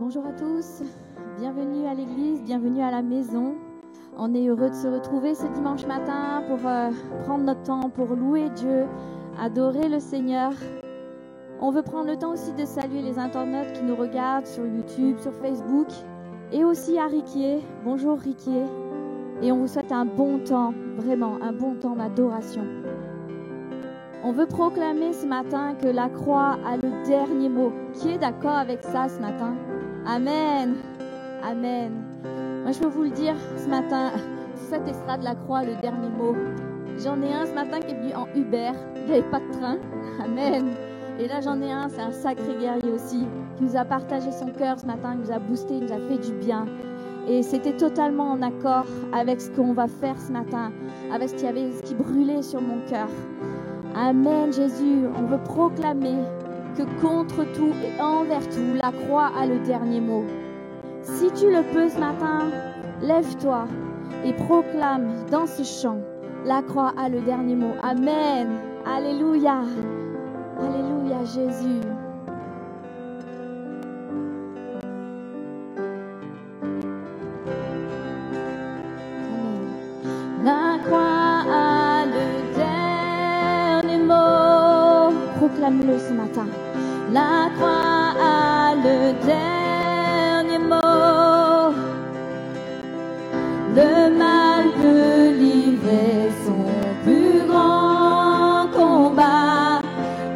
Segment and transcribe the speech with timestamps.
[0.00, 0.82] Bonjour à tous,
[1.38, 3.54] bienvenue à l'église, bienvenue à la maison.
[4.18, 6.90] On est heureux de se retrouver ce dimanche matin pour euh,
[7.22, 8.86] prendre notre temps pour louer Dieu,
[9.40, 10.50] adorer le Seigneur.
[11.60, 15.18] On veut prendre le temps aussi de saluer les internautes qui nous regardent sur YouTube,
[15.20, 15.86] sur Facebook
[16.50, 17.60] et aussi à Riquier.
[17.84, 18.64] Bonjour Riquier.
[19.42, 22.64] Et on vous souhaite un bon temps, vraiment un bon temps d'adoration.
[24.24, 27.72] On veut proclamer ce matin que la croix a le dernier mot.
[27.92, 29.54] Qui est d'accord avec ça ce matin?
[30.06, 30.76] Amen.
[31.42, 31.92] Amen.
[32.62, 34.10] Moi, je peux vous le dire ce matin,
[34.70, 36.34] cette estrade la croix, le dernier mot.
[36.98, 38.72] J'en ai un ce matin qui est venu en Uber.
[38.96, 39.76] Il n'y avait pas de train.
[40.22, 40.74] Amen.
[41.18, 44.48] Et là, j'en ai un, c'est un sacré guerrier aussi, qui nous a partagé son
[44.48, 46.66] cœur ce matin, qui nous a boosté, qui nous a fait du bien.
[47.26, 50.70] Et c'était totalement en accord avec ce qu'on va faire ce matin,
[51.12, 53.08] avec ce qui, ce qui brûlait sur mon cœur.
[53.96, 55.06] Amen, Jésus.
[55.16, 56.16] On veut proclamer
[56.76, 60.24] que contre tout et envers tout, la croix a le dernier mot.
[61.02, 62.50] Si tu le peux ce matin,
[63.02, 63.66] lève-toi
[64.24, 66.00] et proclame dans ce chant,
[66.44, 67.74] la croix a le dernier mot.
[67.82, 68.48] Amen.
[68.86, 69.62] Alléluia.
[70.60, 71.80] Alléluia Jésus.
[80.44, 82.26] La croix a le
[83.82, 85.14] dernier mot.
[85.36, 86.46] Proclame-le ce matin.
[87.14, 91.72] La croix a le dernier mot.
[93.76, 96.64] Le mal peut livrer son
[97.04, 99.80] plus grand combat.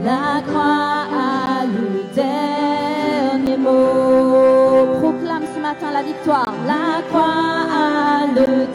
[0.04, 5.00] La croix a le dernier mot.
[5.00, 6.54] Proclame ce matin la victoire.
[6.64, 8.67] La croix a le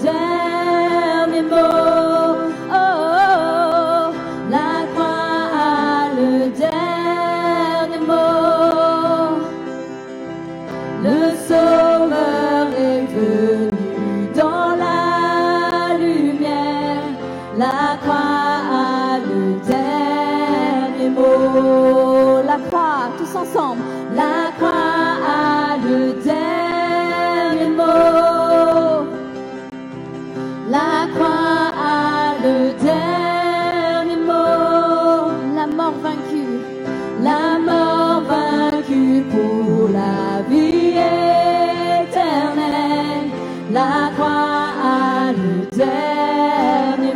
[45.72, 47.14] dernier.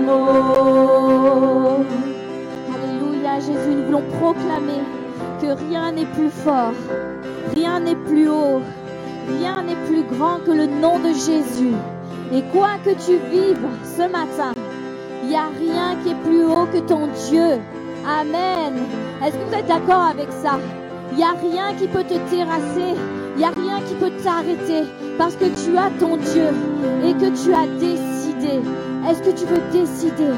[2.73, 4.81] Alléluia, Jésus, nous voulons proclamer
[5.41, 6.73] que rien n'est plus fort,
[7.55, 8.61] rien n'est plus haut,
[9.39, 11.75] rien n'est plus grand que le nom de Jésus.
[12.33, 14.53] Et quoi que tu vives ce matin,
[15.23, 17.59] il n'y a rien qui est plus haut que ton Dieu.
[18.05, 18.73] Amen.
[19.23, 20.59] Est-ce que vous êtes d'accord avec ça?
[21.11, 22.95] Il n'y a rien qui peut te terrasser.
[23.35, 24.83] Il n'y a rien qui peut t'arrêter
[25.17, 26.49] parce que tu as ton Dieu
[27.03, 27.67] et que tu as
[29.09, 30.34] Est-ce que tu veux décider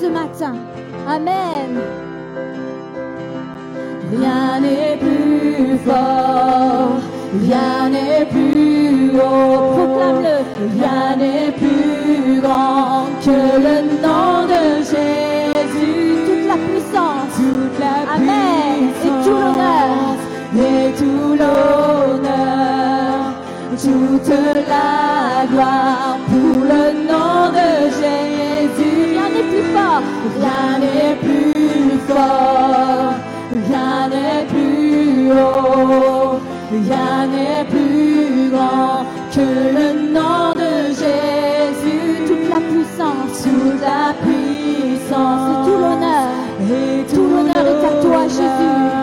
[0.00, 0.54] ce matin?
[1.08, 1.70] Amen.
[4.12, 7.00] Rien n'est plus fort,
[7.42, 9.72] rien n'est plus haut.
[9.74, 10.36] Proclame-le.
[10.78, 14.62] Rien n'est plus grand que le nom de
[14.92, 15.96] Jésus.
[16.26, 18.80] Toute la puissance, toute la Amen.
[19.04, 20.16] Et tout l'honneur,
[20.56, 23.18] et tout l'honneur,
[23.72, 24.32] toute
[24.68, 26.55] la gloire pour
[30.34, 33.14] rien n'est plus fort,
[33.52, 39.04] rien n'est plus haut, rien n'est plus grand
[39.34, 39.46] que
[39.78, 42.26] le nom de Jésus.
[42.26, 46.28] Toute la puissance, toute la puissance, et tout l'honneur,
[46.60, 48.96] et tout l'honneur est à toi, Jésus.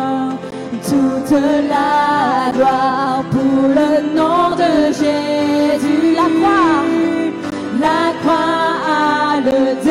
[0.89, 6.15] Toute la gloire pour le nom de Jésus.
[6.15, 6.83] La croix,
[7.79, 9.81] la croix a le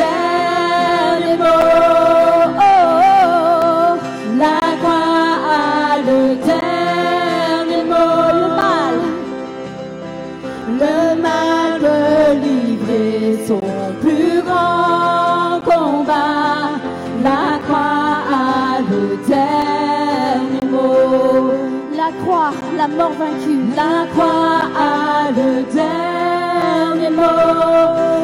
[22.77, 23.61] la mort vaincue.
[23.75, 27.23] La croix a le dernier mot.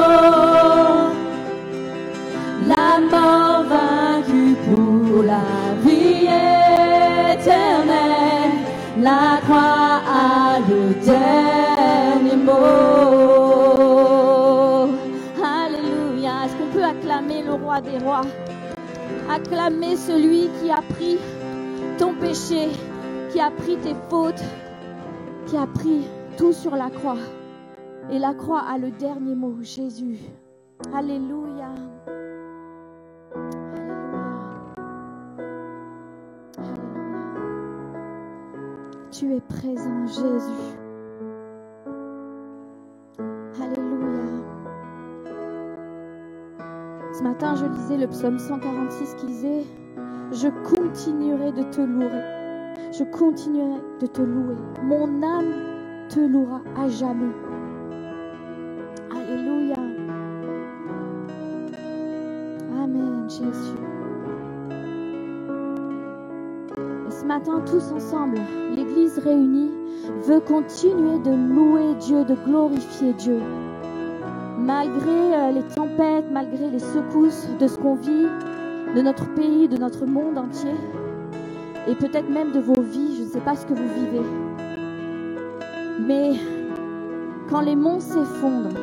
[2.66, 5.48] La mort vaincue pour la
[5.84, 6.28] vie
[7.32, 8.56] éternelle.
[9.00, 12.52] La croix a le dernier mot.
[15.42, 16.32] Alléluia.
[16.44, 18.22] Est-ce qu'on peut acclamer le roi des rois?
[19.38, 21.16] Acclamez celui qui a pris
[21.96, 22.66] ton péché,
[23.30, 24.42] qui a pris tes fautes,
[25.46, 27.18] qui a pris tout sur la croix.
[28.10, 30.18] Et la croix a le dernier mot, Jésus.
[30.92, 31.72] Alléluia.
[39.12, 40.87] Tu es présent, Jésus.
[47.28, 49.64] Matin, je lisais le psaume 146 qui disait,
[50.32, 52.22] je continuerai de te louer.
[52.90, 54.56] Je continuerai de te louer.
[54.82, 55.52] Mon âme
[56.08, 57.34] te louera à jamais.
[59.14, 59.76] Alléluia.
[62.82, 63.78] Amen, Jésus.
[67.06, 68.38] Et ce matin, tous ensemble,
[68.74, 69.70] l'Église réunie
[70.22, 73.40] veut continuer de louer Dieu, de glorifier Dieu.
[74.68, 78.26] Malgré euh, les tempêtes, malgré les secousses de ce qu'on vit,
[78.94, 80.74] de notre pays, de notre monde entier,
[81.86, 84.26] et peut-être même de vos vies, je ne sais pas ce que vous vivez.
[86.06, 86.32] Mais
[87.48, 88.76] quand les monts s'effondrent,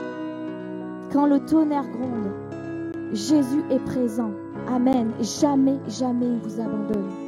[1.13, 2.31] quand le tonnerre gronde,
[3.13, 4.31] Jésus est présent.
[4.67, 5.11] Amen.
[5.21, 7.24] Jamais, jamais il vous abandonne.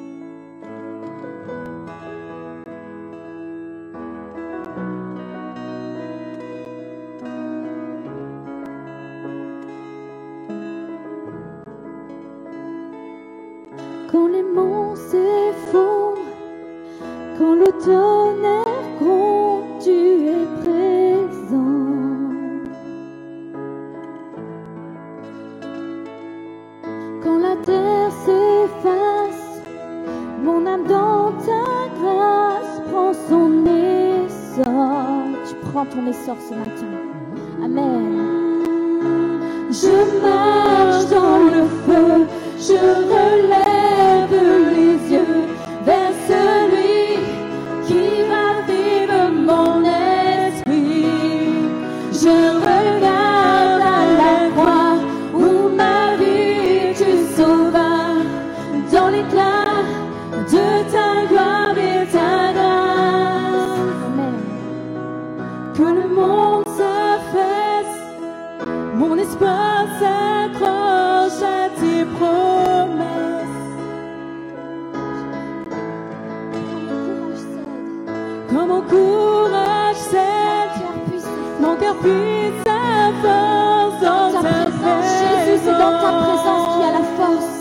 [78.49, 81.23] Quand mon courage cède,
[81.59, 85.05] mon cœur puise sa force dans ta, présence.
[85.19, 87.53] Jésus, c'est dans ta présence qu'il y a la force.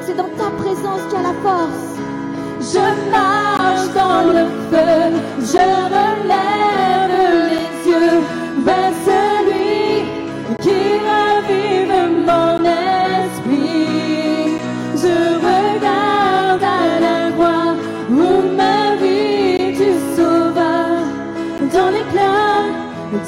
[0.00, 1.90] C'est dans ta présence qu'il y a la force.
[2.72, 6.69] Je marche dans le feu, je relève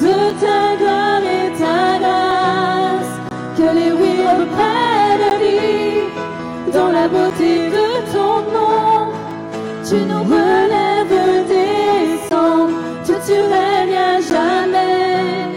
[0.00, 3.12] de ta gloire et ta grâce.
[3.56, 9.12] Que les oui reprennent vie dans la beauté de ton nom.
[9.88, 12.72] Tu nous relèves des cendres,
[13.04, 15.50] tu, tu règnes à jamais.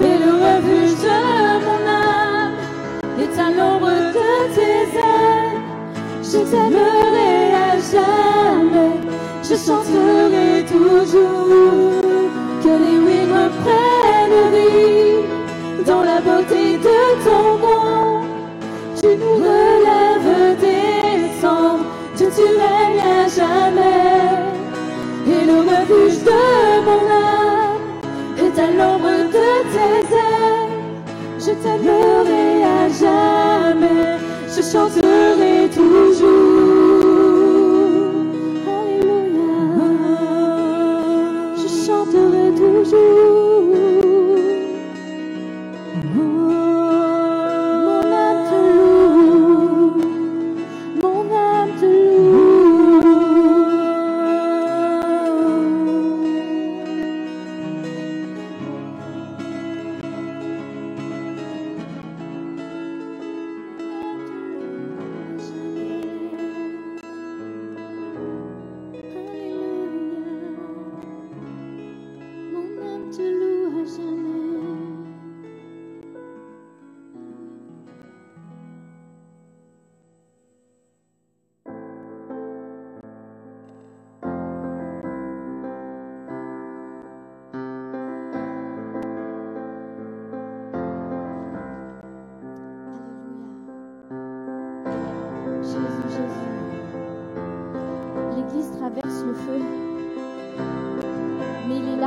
[0.00, 1.20] Et le refuge de
[1.64, 2.54] mon âme
[3.22, 5.60] est à l'ombre de tes ailes.
[6.22, 9.00] Je t'aimerai à jamais,
[9.42, 12.03] je chanterai toujours.
[15.86, 18.20] Dans la beauté de ton nom.
[19.00, 21.84] Tu nous relèves des cendres,
[22.16, 24.54] tu, tu règnes à jamais.
[25.26, 26.40] Et le refuge de
[26.86, 27.80] mon âme
[28.38, 30.74] est à l'ombre de tes ailes.
[31.38, 37.04] Je t'aimerai à jamais, je chanterai toujours.
[38.66, 39.54] Alléluia,
[41.56, 43.23] je chanterai toujours.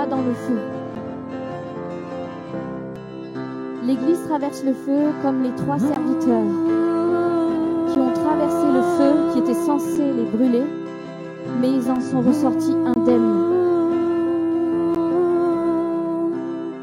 [0.06, 0.60] Dans le feu.
[3.84, 6.44] L'Église traverse le feu comme les trois serviteurs
[7.92, 10.66] qui ont traversé le feu qui était censé les brûler,
[11.62, 13.46] mais ils en sont ressortis indemnes.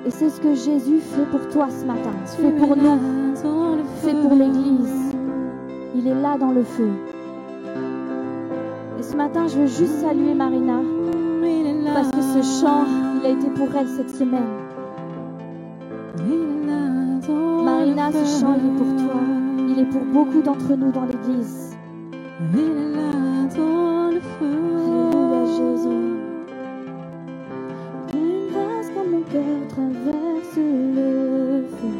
[0.06, 2.98] Et c'est ce que Jésus fait pour toi ce matin, fait pour nous,
[4.02, 5.14] fait pour l'Église.
[5.94, 6.88] Il est là dans le feu.
[8.98, 10.80] Et ce matin, je veux juste saluer Marina,
[11.94, 12.84] parce que ce chant,
[13.24, 14.50] a été pour elle cette semaine.
[17.64, 19.20] Marina, ce chant, il est pour toi.
[19.68, 21.76] Il est pour beaucoup d'entre nous dans l'Église.
[22.38, 23.10] Alléluia,
[25.46, 25.88] Jésus.
[28.14, 31.96] Une grâce quand mon cœur traverse le feu.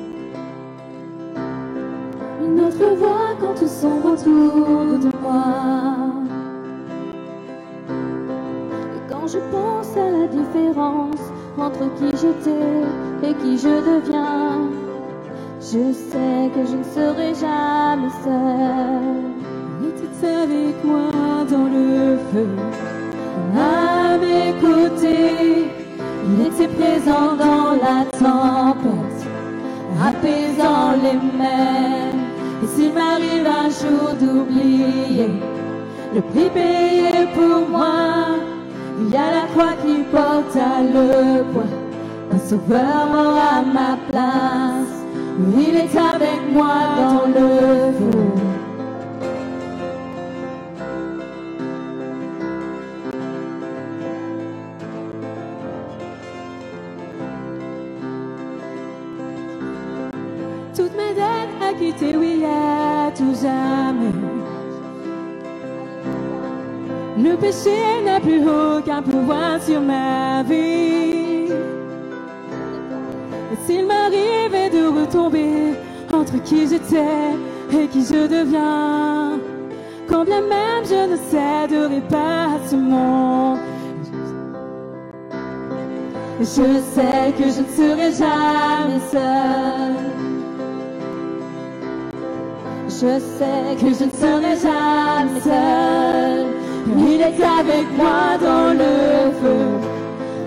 [2.45, 5.45] Une autre voix quand tout sombre autour de moi.
[8.97, 10.63] Et quand je pense à la différence
[11.58, 14.68] entre qui j'étais et qui je deviens,
[15.61, 19.25] je sais que je ne serai jamais seule.
[19.82, 22.49] Il était avec moi dans le feu,
[23.56, 25.70] à mes côtés.
[26.26, 29.20] Il était présent dans la tempête,
[30.02, 32.14] apaisant les mers.
[32.62, 35.28] Et s'il m'arrive un jour d'oublier
[36.14, 38.03] le prix payé pour moi,
[39.06, 41.62] il y a la croix qui porte à le poids.
[42.32, 45.04] Un sauveur mort à ma place.
[45.56, 48.43] Il est avec moi dans le feu.
[67.35, 71.50] Le péché n'a plus aucun pouvoir sur ma vie.
[73.50, 75.75] Et s'il m'arrivait de retomber
[76.12, 77.35] entre qui j'étais
[77.73, 79.41] et qui je deviens,
[80.09, 83.59] quand bien même je ne céderai pas à ce monde,
[86.38, 90.05] Je sais que je ne serai jamais seule.
[92.87, 96.63] Je sais que je ne serai jamais seule.
[96.87, 99.64] Il est avec moi dans le feu,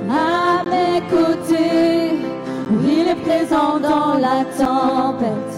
[0.09, 2.19] à mes côtés.
[2.83, 5.53] Il est présent dans la tempête,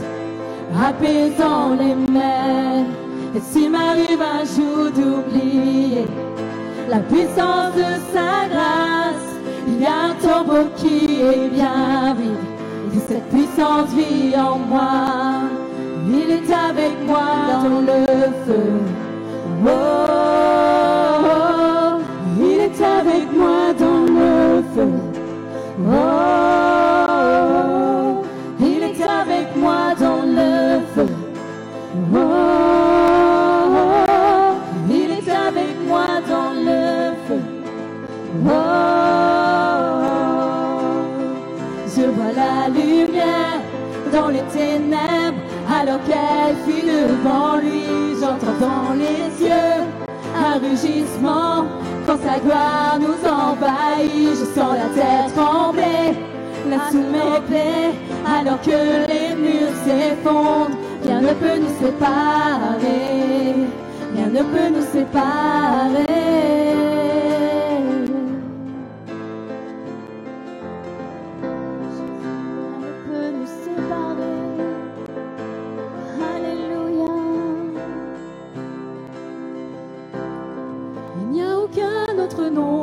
[0.73, 2.85] apaisant les mers.
[3.35, 6.07] Et s'il m'arrive un jour d'oublier
[6.89, 9.27] la puissance de sa grâce,
[9.67, 12.95] il y a un tombeau qui est bien vide.
[12.95, 15.43] Et cette puissance vit en moi.
[16.07, 17.27] Il est avec moi
[17.63, 18.05] dans le
[18.45, 18.98] feu.
[23.79, 24.89] Dans le feu.
[25.79, 27.15] Oh, oh,
[27.59, 28.23] oh.
[28.49, 31.07] il est avec moi dans le feu.
[32.13, 32.25] Oh, oh,
[33.75, 34.55] oh.
[34.89, 37.39] il est avec moi dans le feu.
[38.45, 38.59] Oh, oh,
[40.01, 40.29] oh.
[41.87, 43.61] je vois la lumière
[44.13, 48.15] dans les ténèbres, alors qu'elle fuit devant lui.
[48.19, 49.38] J'entends dans les
[50.49, 51.65] yeux un rugissement
[52.05, 54.29] quand sa gloire nous envahit.
[54.31, 56.17] Je sens la terre trembler,
[56.69, 57.91] là sous mes pieds,
[58.25, 60.77] alors que les murs s'effondrent.
[61.03, 63.55] Rien ne peut nous séparer,
[64.15, 66.68] rien ne peut nous séparer.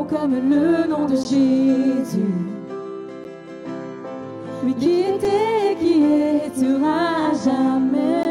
[0.09, 2.35] Comme le nom de Jésus.
[4.65, 8.25] Lui qui était et qui est sera à jamais.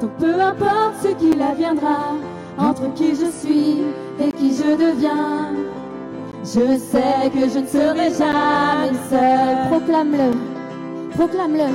[0.00, 2.14] Donc peu importe ce qu'il adviendra,
[2.58, 3.82] entre qui je suis
[4.20, 5.52] et qui je deviens,
[6.42, 9.68] je sais que je ne serai jamais seule.
[9.70, 10.30] Proclame-le,
[11.16, 11.70] proclame-le.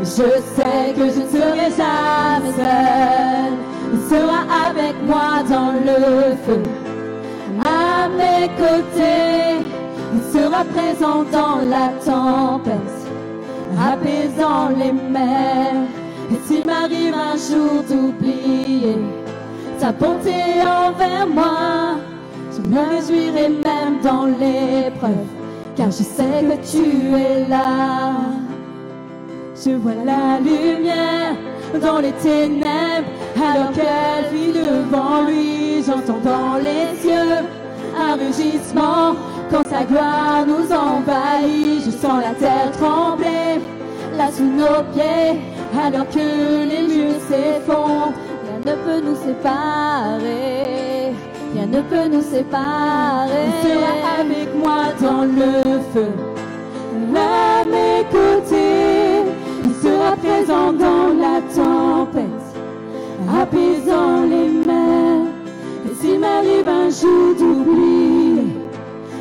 [0.00, 3.75] Je sais que je ne serai jamais seule.
[3.92, 6.62] Il sera avec moi dans le feu,
[7.64, 9.64] à mes côtés.
[10.14, 12.96] Il sera présent dans la tempête,
[13.78, 15.86] apaisant les mers.
[16.30, 18.96] Et s'il m'arrive un jour d'oublier
[19.78, 21.96] ta bonté envers moi,
[22.50, 25.26] je me réjouirai même dans l'épreuve,
[25.76, 28.14] car je sais que tu es là.
[29.54, 31.36] Je vois la lumière
[31.80, 35.82] dans les ténèbres, alors qu'elle vit devant lui.
[35.84, 37.44] J'entends dans les cieux
[37.98, 39.16] un rugissement
[39.50, 41.84] quand sa gloire nous envahit.
[41.84, 43.60] Je sens la terre trembler
[44.16, 45.40] là sous nos pieds,
[45.78, 48.12] alors que les murs s'effondrent.
[48.44, 51.14] Rien ne peut nous séparer.
[51.54, 53.46] Rien ne peut nous séparer.
[53.46, 56.10] Il sera avec moi dans le feu,
[57.14, 58.65] à mes côtés.
[60.14, 62.46] Présent dans la tempête,
[63.28, 65.26] apaisant les mers.
[65.84, 68.46] Et s'il m'arrive un jour d'oublier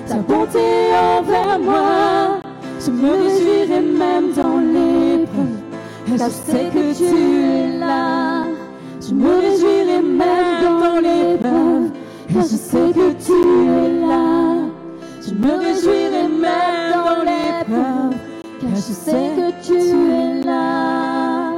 [0.07, 0.59] ta bonté
[0.93, 2.39] envers moi,
[2.79, 5.57] je me réjouirai même dans l'épreuve.
[6.07, 8.45] Et je sais que tu es là.
[9.01, 11.91] Je me réjouirai même dans l'épreuve.
[12.29, 14.57] Et je sais que tu es là.
[15.27, 18.04] Je me réjouirai même dans l'épreuve.
[18.75, 19.77] Je sais que tu
[20.11, 21.53] es là.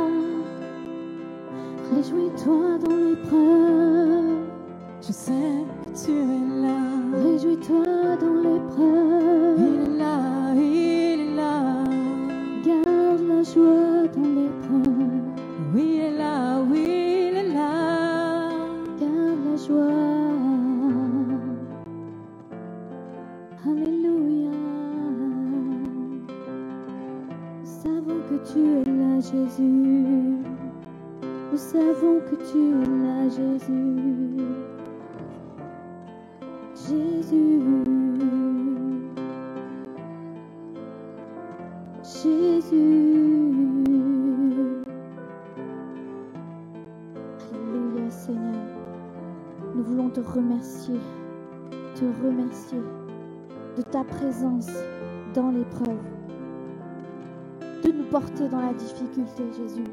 [1.91, 4.37] Réjouis-toi dans l'épreuve.
[5.01, 5.33] Je sais
[5.83, 6.77] que tu es là.
[7.23, 9.57] Réjouis-toi dans l'épreuve.
[9.57, 11.55] Il est là, il est là.
[12.63, 15.23] Garde la joie dans l'épreuve.
[15.73, 16.85] Oui, il est là, oui,
[17.31, 18.49] il est là.
[18.99, 19.96] Garde la joie.
[28.53, 30.37] Tu es là, Jésus.
[31.51, 34.37] Nous savons que tu es là, Jésus.
[36.75, 37.61] Jésus.
[42.03, 43.17] Jésus.
[47.51, 48.65] Alléluia Seigneur.
[49.75, 50.99] Nous voulons te remercier,
[51.95, 52.81] te remercier
[53.75, 54.69] de ta présence
[55.33, 55.99] dans l'épreuve,
[57.83, 59.83] de nous porter dans la difficulté Jésus,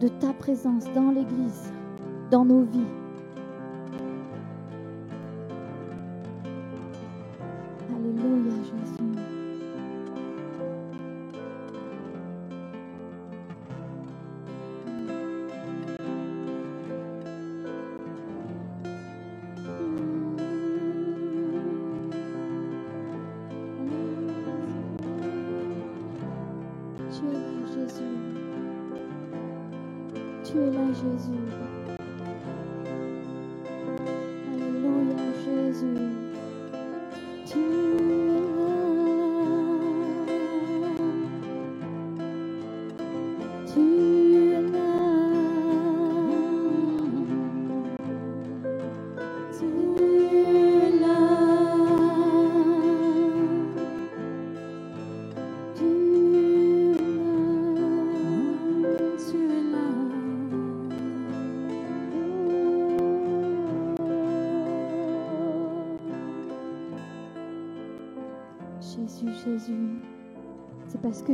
[0.00, 1.72] de ta présence dans l'Église,
[2.30, 2.99] dans nos vies.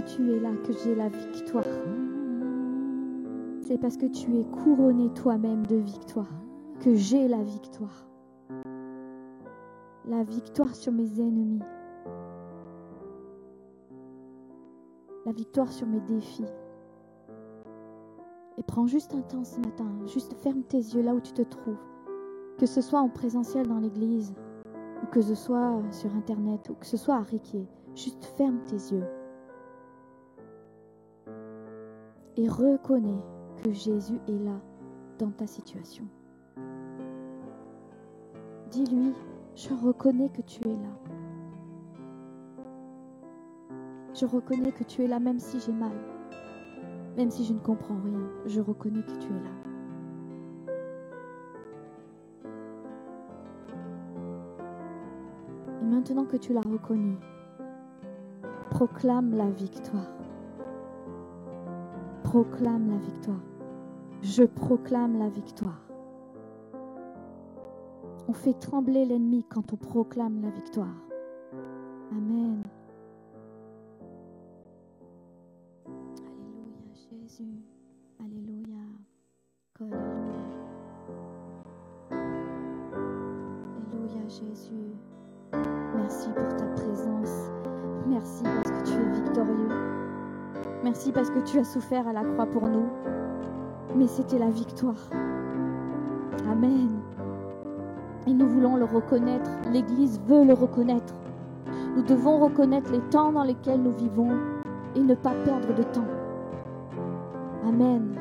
[0.07, 1.65] Tu es là que j'ai la victoire.
[3.63, 6.31] C'est parce que tu es couronné toi-même de victoire
[6.81, 8.07] que j'ai la victoire.
[10.07, 11.63] La victoire sur mes ennemis.
[15.25, 16.45] La victoire sur mes défis.
[18.59, 21.43] Et prends juste un temps ce matin, juste ferme tes yeux là où tu te
[21.43, 21.83] trouves.
[22.59, 24.33] Que ce soit en présentiel dans l'église,
[25.03, 28.77] ou que ce soit sur internet, ou que ce soit à Riquier, juste ferme tes
[28.77, 29.05] yeux.
[32.39, 33.23] Et reconnais
[33.65, 34.61] que Jésus est là
[35.19, 36.05] dans ta situation.
[38.71, 39.15] Dis-lui,
[39.55, 41.15] je reconnais que tu es là.
[44.13, 45.97] Je reconnais que tu es là même si j'ai mal,
[47.17, 48.29] même si je ne comprends rien.
[48.45, 49.51] Je reconnais que tu es là.
[55.81, 57.17] Et maintenant que tu l'as reconnu,
[58.69, 60.16] proclame la victoire.
[62.37, 63.41] Proclame la victoire.
[64.21, 65.81] Je proclame la victoire.
[68.29, 71.06] On fait trembler l'ennemi quand on proclame la victoire.
[91.57, 92.85] tu as souffert à la croix pour nous,
[93.97, 95.09] mais c'était la victoire.
[96.53, 96.91] Amen.
[98.27, 101.15] Et nous voulons le reconnaître, l'Église veut le reconnaître.
[101.97, 104.37] Nous devons reconnaître les temps dans lesquels nous vivons
[104.95, 106.05] et ne pas perdre de temps.
[107.67, 108.15] Amen.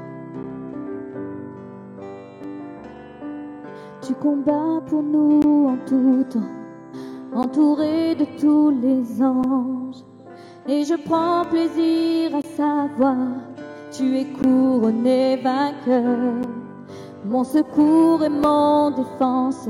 [4.02, 9.75] Tu combats pour nous en tout temps, entouré de tous les anges.
[10.68, 13.16] Et je prends plaisir à savoir,
[13.92, 16.42] tu es couronné vainqueur.
[17.24, 19.70] Mon secours et mon défense,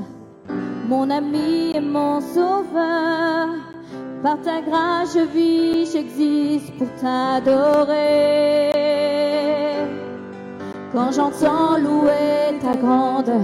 [0.88, 3.49] mon ami et mon sauveur.
[4.23, 8.71] Par ta grâce je vis, j'existe pour t'adorer.
[10.93, 13.41] Quand j'entends louer ta grandeur,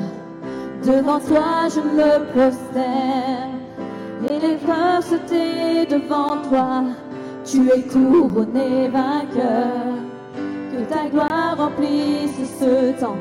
[0.86, 3.60] devant toi je me prosterne.
[4.30, 6.84] Et les fleurs sauter devant toi,
[7.46, 9.96] tu es couronné vainqueur.
[10.72, 13.18] Que ta gloire remplisse ce temps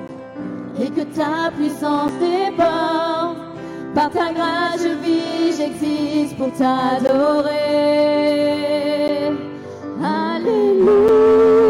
[0.80, 3.36] et que ta puissance déborde.
[3.94, 7.50] Par ta grâce je vis, j'existe pour t'adorer.
[10.02, 11.69] Alléluia.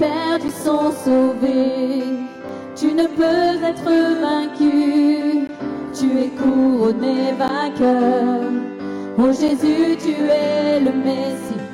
[0.00, 2.02] Perdus sont sauvés.
[2.74, 3.92] Tu ne peux être
[4.24, 5.46] vaincu,
[5.92, 8.40] tu es couronné vainqueur.
[9.18, 11.64] Oh Jésus, tu es le Messie,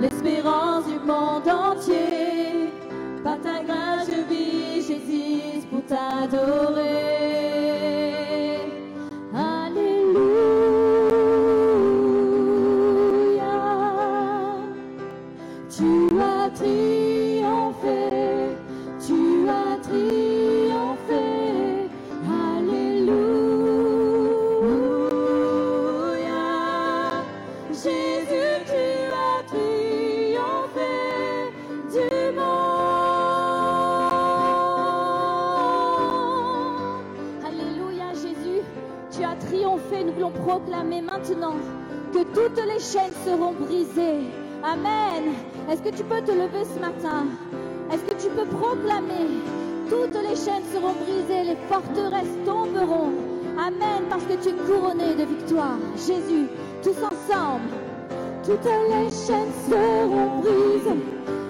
[0.00, 2.01] l'espérance du monde entier.
[43.24, 44.26] Seront brisées.
[44.62, 45.34] Amen.
[45.70, 47.26] Est-ce que tu peux te lever ce matin?
[47.92, 49.28] Est-ce que tu peux proclamer
[49.88, 53.12] Toutes les chaînes seront brisées, les forteresses tomberont.
[53.58, 55.78] Amen, parce que tu es couronné de victoire.
[55.96, 56.48] Jésus,
[56.82, 57.68] tous ensemble.
[58.44, 61.04] Toutes les chaînes seront brisées,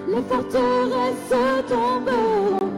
[0.08, 2.70] les forteresses tomberont.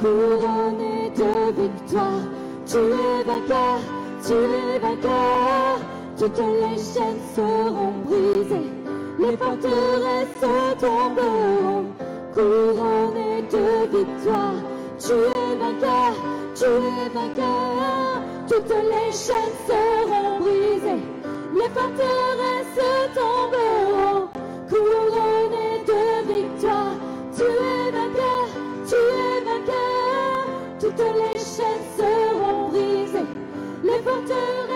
[0.00, 2.20] Couronné de victoire,
[2.66, 3.80] tu es vainqueur,
[4.24, 5.95] tu es vainqueur.
[6.18, 8.70] Toutes les chaînes seront brisées,
[9.18, 10.40] les forteresses
[10.80, 11.84] tomberont.
[12.32, 14.54] Couronné de victoire,
[14.98, 16.14] tu es vainqueur,
[16.54, 18.22] tu es vainqueur.
[18.48, 21.04] Toutes les chaînes seront brisées,
[21.54, 22.80] les forteresses
[23.14, 24.28] tomberont.
[24.70, 26.96] Couronné de victoire,
[27.36, 28.48] tu es vainqueur,
[28.88, 30.46] tu es vainqueur.
[30.80, 33.28] Toutes les chaînes seront brisées,
[33.84, 34.75] les forteresses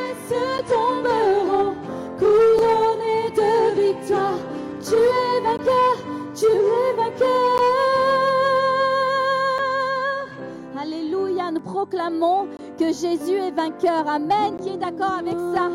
[10.81, 14.09] Alléluia, nous proclamons que Jésus est vainqueur.
[14.09, 14.57] Amen.
[14.57, 15.67] Qui est d'accord avec ça?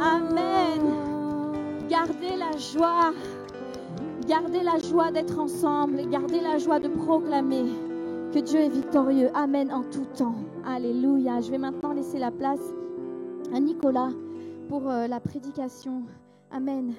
[0.00, 0.80] Amen.
[1.88, 3.12] Gardez la joie.
[4.26, 6.08] Gardez la joie d'être ensemble.
[6.10, 7.64] Gardez la joie de proclamer
[8.32, 9.30] que Dieu est victorieux.
[9.34, 10.34] Amen en tout temps.
[10.66, 11.40] Alléluia.
[11.40, 12.72] Je vais maintenant laisser la place
[13.54, 14.10] à Nicolas
[14.68, 16.02] pour euh, la prédication.
[16.50, 16.94] Amen.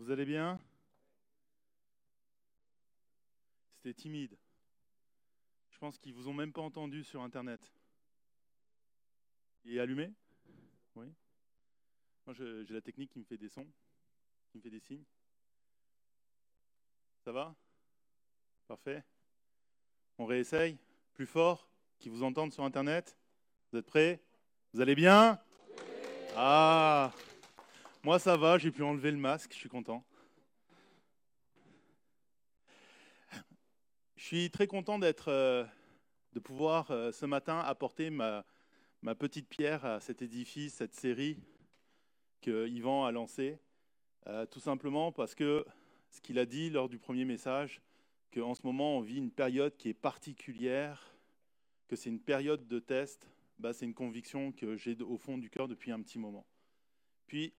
[0.00, 0.58] Vous allez bien?
[3.76, 4.34] C'était timide.
[5.68, 7.60] Je pense qu'ils vous ont même pas entendu sur Internet.
[9.66, 10.10] Il est allumé?
[10.94, 11.04] Oui.
[12.24, 13.66] Moi, j'ai la technique qui me fait des sons,
[14.50, 15.04] qui me fait des signes.
[17.22, 17.54] Ça va?
[18.68, 19.04] Parfait.
[20.16, 20.78] On réessaye
[21.12, 23.18] Plus fort Qui vous entendent sur Internet
[23.70, 24.18] Vous êtes prêts?
[24.72, 25.38] Vous allez bien?
[26.36, 27.12] Ah
[28.02, 30.02] Moi, ça va, j'ai pu enlever le masque, je suis content.
[34.16, 35.66] Je suis très content d'être, euh,
[36.32, 38.46] de pouvoir euh, ce matin apporter ma,
[39.18, 41.36] petite pierre à cet édifice, cette série.
[42.40, 43.58] que Yvan a lancé,
[44.28, 45.66] euh, tout simplement parce que
[46.08, 47.82] ce qu'il a dit lors du premier message,
[48.32, 51.14] qu'en ce moment on vit une période qui est particulière,
[51.86, 55.50] que c'est une période de test, bah, c'est une conviction que j'ai au fond du
[55.50, 56.46] cœur depuis un petit moment.
[57.26, 57.52] Puis,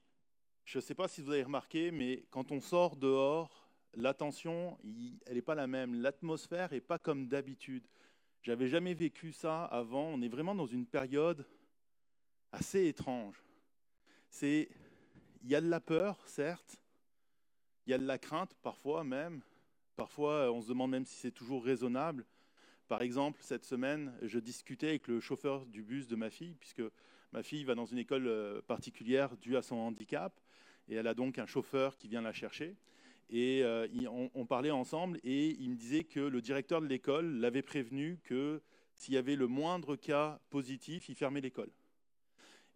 [0.66, 4.78] je ne sais pas si vous avez remarqué, mais quand on sort dehors, l'attention,
[5.26, 5.96] elle n'est pas la même.
[5.96, 7.88] L'atmosphère n'est pas comme d'habitude.
[8.42, 10.06] J'avais jamais vécu ça avant.
[10.06, 11.46] On est vraiment dans une période
[12.52, 13.44] assez étrange.
[14.30, 14.70] C'est,
[15.44, 16.82] il y a de la peur, certes.
[17.86, 19.42] Il y a de la crainte, parfois même.
[19.96, 22.26] Parfois, on se demande même si c'est toujours raisonnable.
[22.88, 26.82] Par exemple, cette semaine, je discutais avec le chauffeur du bus de ma fille, puisque
[27.32, 30.40] ma fille va dans une école euh, particulière due à son handicap,
[30.88, 32.76] et elle a donc un chauffeur qui vient la chercher.
[33.30, 33.88] Et euh,
[34.34, 38.62] on, parlait ensemble et il me disait que le directeur de l'école l'avait prévenu que
[38.98, 41.72] s'il y avait le moindre cas positif, il fermait l'école.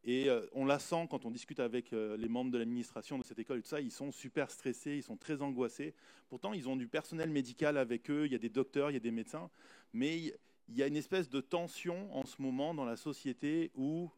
[0.05, 3.23] Et euh, on la sent quand on discute avec euh, les membres de l'administration de
[3.23, 5.93] cette école et tout ça, ils sont super stressés, ils sont très angoissés.
[6.29, 8.97] Pourtant, ils ont du personnel médical avec eux, il y a des docteurs, il y
[8.97, 9.49] a des médecins,
[9.91, 14.09] mais il y a une espèce de tension en ce moment dans la société où,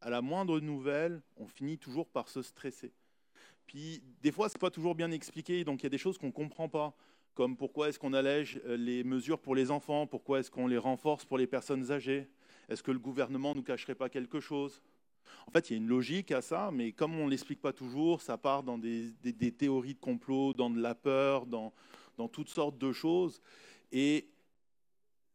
[0.00, 2.92] à la moindre nouvelle, on finit toujours par se stresser.
[3.66, 6.18] Puis des fois, ce n'est pas toujours bien expliqué, donc il y a des choses
[6.18, 6.96] qu'on ne comprend pas,
[7.34, 10.78] comme pourquoi est-ce qu'on allège euh, les mesures pour les enfants, pourquoi est-ce qu'on les
[10.78, 12.28] renforce pour les personnes âgées,
[12.68, 14.82] est-ce que le gouvernement ne nous cacherait pas quelque chose?
[15.46, 17.72] En fait, il y a une logique à ça, mais comme on ne l'explique pas
[17.72, 19.12] toujours, ça part dans des,
[19.56, 21.72] théories de complot, dans de la peur, dans,
[22.16, 23.40] dans toutes sortes de choses.
[23.92, 24.28] Et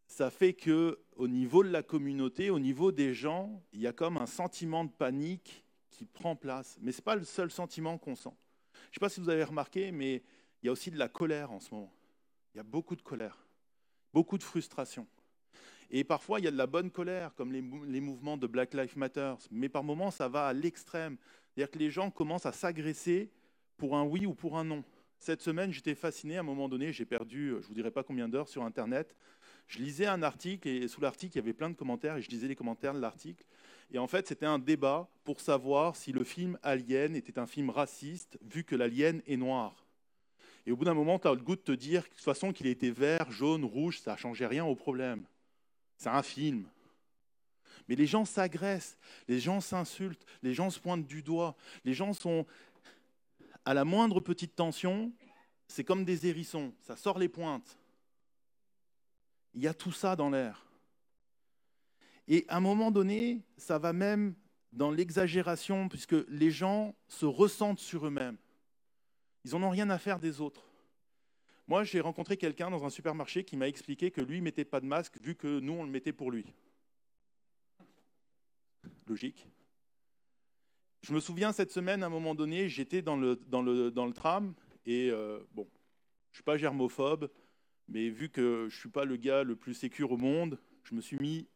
[0.07, 3.93] ça fait que au niveau de la communauté, au niveau des gens, il y a
[3.93, 5.63] comme un sentiment de panique
[6.01, 6.79] qui prend place.
[6.81, 8.33] Mais ce n'est pas le seul sentiment qu'on sent.
[8.73, 10.23] Je ne sais pas si vous avez remarqué, mais
[10.61, 11.93] il y a aussi de la colère en ce moment.
[12.55, 13.37] Il y a beaucoup de colère,
[14.11, 15.05] beaucoup de frustration.
[15.91, 17.61] Et parfois, il y a de la bonne colère, comme les,
[18.01, 19.35] mouvements de Black Lives Matter.
[19.51, 21.17] Mais par moments, ça va à l'extrême.
[21.53, 23.29] C'est-à-dire que les gens commencent à s'agresser
[23.77, 24.83] pour un oui ou pour un non.
[25.19, 26.37] Cette semaine, j'étais fasciné.
[26.37, 29.15] À un moment donné, j'ai perdu, je ne vous dirai pas combien d'heures sur Internet.
[29.67, 32.29] Je lisais un article et sous l'article, il y avait plein de commentaires et je
[32.31, 33.45] lisais les commentaires de l'article.
[33.91, 37.69] Et en fait, c'était un débat pour savoir si le film Alien était un film
[37.69, 39.85] raciste, vu que l'alien est noir.
[40.65, 42.53] Et au bout d'un moment, tu as le goût de te dire, de toute façon,
[42.53, 45.25] qu'il était vert, jaune, rouge, ça ne changeait rien au problème.
[45.97, 46.67] C'est un film.
[47.87, 52.13] Mais les gens s'agressent, les gens s'insultent, les gens se pointent du doigt, les gens
[52.13, 52.45] sont
[53.65, 55.11] à la moindre petite tension,
[55.67, 57.77] c'est comme des hérissons, ça sort les pointes.
[59.53, 60.65] Il y a tout ça dans l'air.
[62.27, 64.35] Et à un moment donné, ça va même
[64.71, 68.37] dans l'exagération, puisque les gens se ressentent sur eux-mêmes.
[69.43, 70.71] Ils n'en ont rien à faire des autres.
[71.67, 74.79] Moi, j'ai rencontré quelqu'un dans un supermarché qui m'a expliqué que lui ne mettait pas
[74.79, 76.45] de masque vu que nous, on le mettait pour lui.
[79.07, 79.47] Logique.
[81.01, 84.05] Je me souviens cette semaine, à un moment donné, j'étais dans le, dans, le, dans
[84.05, 84.53] le tram
[84.85, 85.67] et, euh, bon,
[86.31, 87.29] je ne suis pas germophobe,
[87.87, 90.95] mais vu que je ne suis pas le gars le plus sécure au monde, je
[90.95, 91.47] me suis mis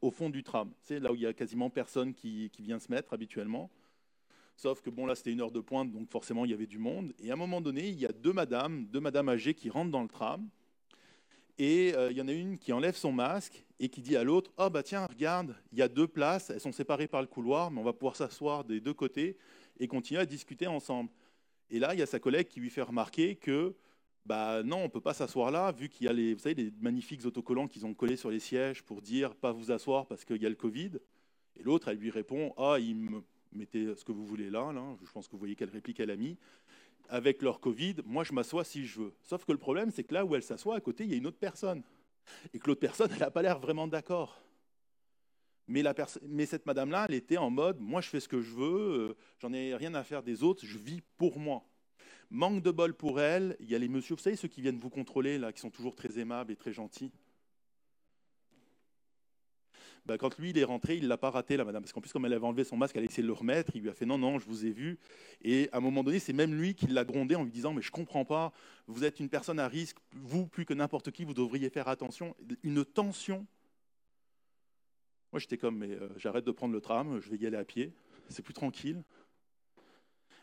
[0.00, 0.72] au fond du tram.
[0.82, 3.70] C'est là où il y a quasiment personne qui, vient se mettre habituellement.
[4.56, 6.78] Sauf que bon, là, c'était une heure de pointe, donc forcément, il y avait du
[6.78, 7.14] monde.
[7.18, 9.90] Et à un moment donné, il y a deux madames, deux madames âgées qui rentrent
[9.90, 10.48] dans le tram.
[11.56, 14.24] Et euh, il y en a une qui enlève son masque et qui dit à
[14.24, 17.26] l'autre Oh, bah tiens, regarde, il y a deux places, elles sont séparées par le
[17.26, 19.36] couloir, mais on va pouvoir s'asseoir des deux côtés
[19.78, 21.10] et continuer à discuter ensemble.
[21.70, 23.74] Et là, il y a sa collègue qui lui fait remarquer que
[24.26, 26.72] bah non, on ne peut pas s'asseoir là, vu qu'il y a les, vous les
[26.80, 30.40] magnifiques autocollants qu'ils ont collés sur les sièges pour dire pas vous asseoir parce qu'il
[30.42, 30.92] y a le Covid.
[31.56, 34.72] Et l'autre, elle lui répond Ah, ils me mettez ce que vous voulez là,
[35.04, 36.36] je pense que vous voyez quelle réplique elle a mis.
[37.08, 39.12] Avec leur Covid, moi je m'assois si je veux.
[39.22, 41.16] Sauf que le problème, c'est que là où elle s'assoit, à côté, il y a
[41.16, 41.82] une autre personne.
[42.54, 44.40] Et que l'autre personne, elle n'a pas l'air vraiment d'accord.
[45.66, 45.82] Mais,
[46.28, 49.16] mais, cette madame-là, elle était en mode Moi je fais ce que je veux, euh,
[49.38, 51.64] j'en ai rien à faire des autres, je vis pour moi.
[52.30, 54.78] Manque de bol pour elle, il y a les messieurs, vous savez, ceux qui viennent
[54.78, 57.10] vous contrôler, là, qui sont toujours très aimables et très gentils?
[60.06, 61.82] Ben, quand lui, il est rentré, il ne l'a pas raté, la madame.
[61.82, 63.72] Parce qu'en plus, comme elle avait enlevé son masque, elle a essayé de le remettre.
[63.74, 64.98] Il lui a fait non, non, je vous ai vu.
[65.42, 67.82] Et à un moment donné, c'est même lui qui l'a grondé en lui disant Mais
[67.82, 68.52] je ne comprends pas,
[68.86, 72.34] vous êtes une personne à risque, vous, plus que n'importe qui, vous devriez faire attention.
[72.62, 73.46] Une tension.
[75.32, 77.64] Moi, j'étais comme Mais euh, j'arrête de prendre le tram, je vais y aller à
[77.64, 77.92] pied.
[78.28, 79.02] C'est plus tranquille.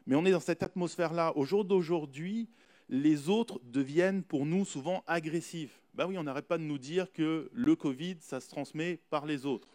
[0.08, 1.34] Mais on est dans cette atmosphère-là.
[1.36, 2.48] Au jour d'aujourd'hui,
[2.88, 5.82] les autres deviennent pour nous souvent agressifs.
[5.93, 9.26] Ben oui, on n'arrête pas de nous dire que le Covid, ça se transmet par
[9.26, 9.67] les autres.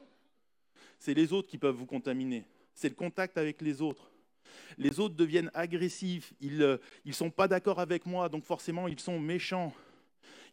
[0.99, 2.47] C'est les autres qui peuvent vous contaminer.
[2.75, 4.11] C'est le contact avec les autres.
[4.79, 6.33] Les autres deviennent agressifs.
[6.40, 9.75] Ils ne euh, sont pas d'accord avec moi, donc forcément, ils sont méchants.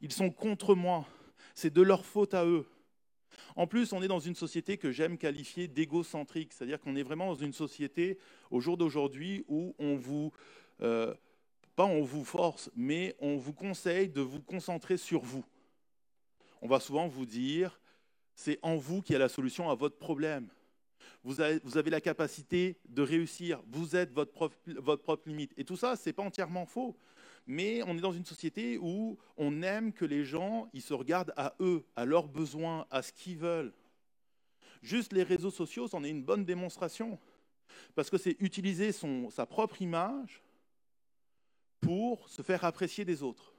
[0.01, 1.05] Ils sont contre moi.
[1.55, 2.65] C'est de leur faute à eux.
[3.59, 7.27] En plus, on est dans une société que j'aime qualifier d'égocentrique, c'est-à-dire qu'on est vraiment
[7.27, 8.17] dans une société
[8.51, 10.31] au jour d'aujourd'hui où on vous,
[10.81, 11.13] euh,
[11.75, 15.43] pas on vous force, mais on vous conseille de vous concentrer sur vous.
[16.61, 17.81] On va souvent vous dire,
[18.33, 20.47] c'est en vous qu'il y a la solution à votre problème.
[21.23, 25.53] Vous avez, la capacité de réussir, vous êtes votre propre, votre propre limite.
[25.57, 26.97] Et tout ça, ce n'est pas entièrement faux
[27.51, 31.33] mais on est dans une société où on aime que les gens ils se regardent
[31.35, 33.73] à eux, à leurs besoins, à ce qu'ils veulent.
[34.83, 37.17] Juste les réseaux sociaux, c'en est une bonne démonstration.
[37.95, 40.43] Parce que c'est utiliser son, sa propre image
[41.81, 43.51] pour se faire apprécier des autres.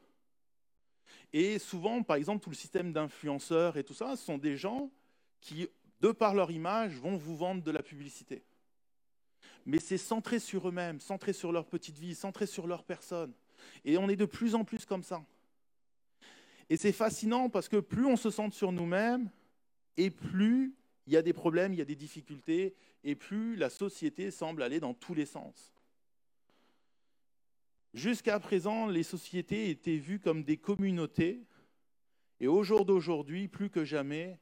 [1.33, 4.91] Et souvent, par exemple, tout le système d'influenceurs et tout ça, ce sont des gens
[5.41, 5.69] qui,
[6.01, 8.43] de par leur image, vont vous vendre de la publicité.
[9.67, 13.33] Mais c'est centré sur eux-mêmes, centré sur leur petite vie, centré sur leur personne.
[13.85, 15.23] Et on est de plus en plus comme ça.
[16.71, 19.31] Et c'est fascinant parce que plus on se centre sur nous-mêmes,
[19.97, 20.75] et plus
[21.07, 24.63] il y a des problèmes, il y a des difficultés, et plus la société semble
[24.63, 25.75] aller dans tous les sens.
[27.93, 31.43] Jusqu'à présent, les sociétés étaient vues comme des communautés,
[32.39, 34.39] et au jour d'aujourd'hui, plus que jamais,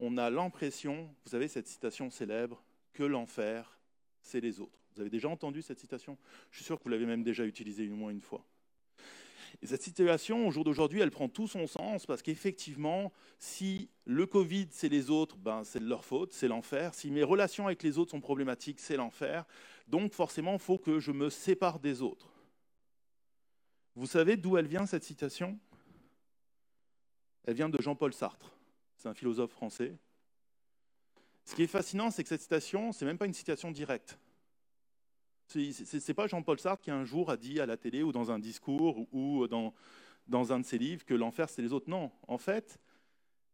[0.00, 3.78] on a l'impression, vous savez cette citation célèbre, que l'enfer,
[4.22, 4.78] c'est les autres.
[4.94, 6.18] Vous avez déjà entendu cette citation?
[6.50, 8.44] Je suis sûr que vous l'avez même déjà utilisée au moins une fois.
[9.62, 14.26] Et cette situation, au jour d'aujourd'hui, elle prend tout son sens parce qu'effectivement, si le
[14.26, 16.94] Covid, c'est les autres, ben, c'est de leur faute, c'est l'enfer.
[16.94, 19.44] Si mes relations avec les autres sont problématiques, c'est l'enfer.
[19.86, 22.32] Donc forcément, il faut que je me sépare des autres.
[23.96, 25.58] Vous savez d'où elle vient, cette citation?
[27.44, 28.56] Elle vient de Jean-Paul Sartre.
[29.00, 29.96] C'est un philosophe français.
[31.46, 34.18] Ce qui est fascinant, c'est que cette citation, ce n'est même pas une citation directe.
[35.46, 38.30] Ce n'est pas Jean-Paul Sartre qui un jour a dit à la télé ou dans
[38.30, 39.72] un discours ou dans,
[40.52, 41.88] un de ses livres que l'enfer c'est les autres.
[41.88, 42.78] Non, en fait,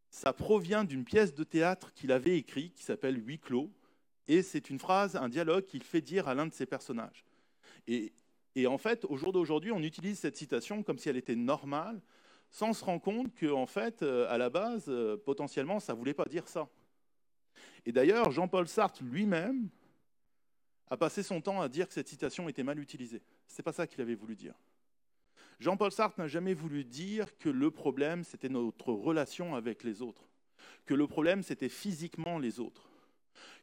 [0.09, 3.71] ça provient d'une pièce de théâtre qu'il avait écrite qui s'appelle Huis clos.
[4.27, 7.23] Et c'est une phrase, un dialogue qu'il fait dire à l'un de ses personnages.
[7.87, 8.11] Et
[8.67, 12.01] en fait, au jour d'aujourd'hui, on utilise cette citation comme si elle était normale,
[12.51, 16.13] sans se rendre compte qu'en fait, euh, à la base, euh, potentiellement, ça ne voulait
[16.13, 16.67] pas dire ça.
[17.85, 19.69] Et d'ailleurs, Jean-Paul Sartre lui-même
[20.89, 23.21] a passé son temps à dire que cette citation était mal utilisée.
[23.47, 24.53] Ce n'est pas ça qu'il avait voulu dire.
[25.59, 30.27] Jean-Paul Sartre n'a jamais voulu dire que le problème, c'était notre relation avec les autres,
[30.85, 32.89] que le problème, c'était physiquement les autres,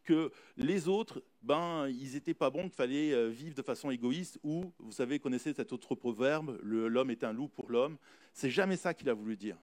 [0.03, 4.39] que les autres, ben, ils n'étaient pas bons, qu'il fallait euh, vivre de façon égoïste,
[4.43, 7.97] ou, vous savez, connaissez cet autre proverbe, l'homme est un loup pour l'homme.
[8.35, 9.57] C'est jamais ça qu'il a voulu dire.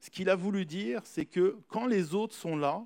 [0.00, 2.84] Ce qu'il a voulu dire, c'est que quand les autres sont là,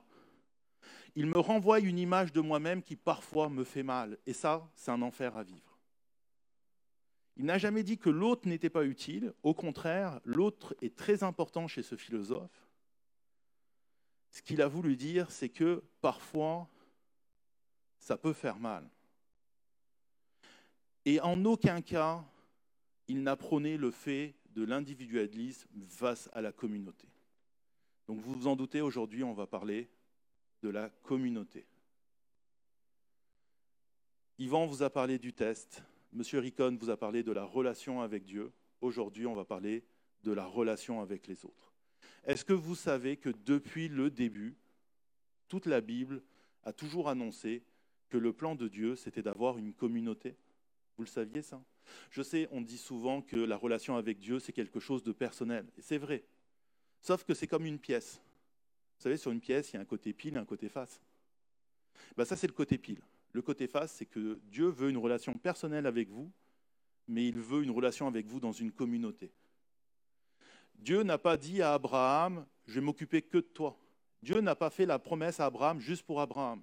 [1.14, 4.18] il me renvoie une image de moi-même qui parfois me fait mal.
[4.26, 5.78] Et ça, c'est un enfer à vivre.
[7.36, 9.32] Il n'a jamais dit que l'autre n'était pas utile.
[9.42, 12.66] Au contraire, l'autre est très important chez ce philosophe.
[14.30, 16.68] Ce qu'il a voulu dire, c'est que parfois,
[18.00, 18.86] ça peut faire mal.
[21.04, 22.24] Et en aucun cas,
[23.06, 27.06] il n'a le fait de l'individualisme face à la communauté.
[28.08, 29.88] Donc vous vous en doutez, aujourd'hui, on va parler
[30.62, 31.66] de la communauté.
[34.38, 38.24] Yvan vous a parlé du test, Monsieur Ricon vous a parlé de la relation avec
[38.24, 38.50] Dieu.
[38.80, 39.84] Aujourd'hui, on va parler
[40.22, 41.74] de la relation avec les autres.
[42.24, 44.56] Est-ce que vous savez que depuis le début,
[45.48, 46.22] toute la Bible
[46.64, 47.62] a toujours annoncé
[48.08, 50.36] que le plan de Dieu, c'était d'avoir une communauté?
[50.96, 51.62] Vous le saviez ça?
[52.10, 55.66] Je sais, on dit souvent que la relation avec Dieu, c'est quelque chose de personnel.
[55.78, 56.24] Et c'est vrai.
[57.00, 58.20] Sauf que c'est comme une pièce.
[58.98, 61.00] Vous savez, sur une pièce, il y a un côté pile et un côté face.
[62.16, 63.00] Ben, ça, c'est le côté pile.
[63.32, 66.30] Le côté face, c'est que Dieu veut une relation personnelle avec vous,
[67.06, 69.30] mais il veut une relation avec vous dans une communauté.
[70.74, 73.78] Dieu n'a pas dit à Abraham, je vais m'occuper que de toi.
[74.22, 76.62] Dieu n'a pas fait la promesse à Abraham juste pour Abraham.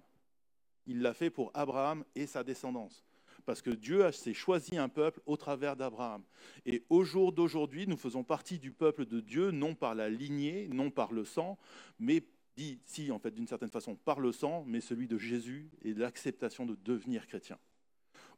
[0.86, 3.04] Il l'a fait pour Abraham et sa descendance
[3.46, 6.24] parce que Dieu s'est choisi un peuple au travers d'Abraham.
[6.66, 10.68] Et au jour d'aujourd'hui, nous faisons partie du peuple de Dieu, non par la lignée,
[10.72, 11.58] non par le sang,
[12.00, 12.24] mais
[12.56, 15.94] dit, si, en fait, d'une certaine façon, par le sang, mais celui de Jésus et
[15.94, 17.58] l'acceptation de devenir chrétien.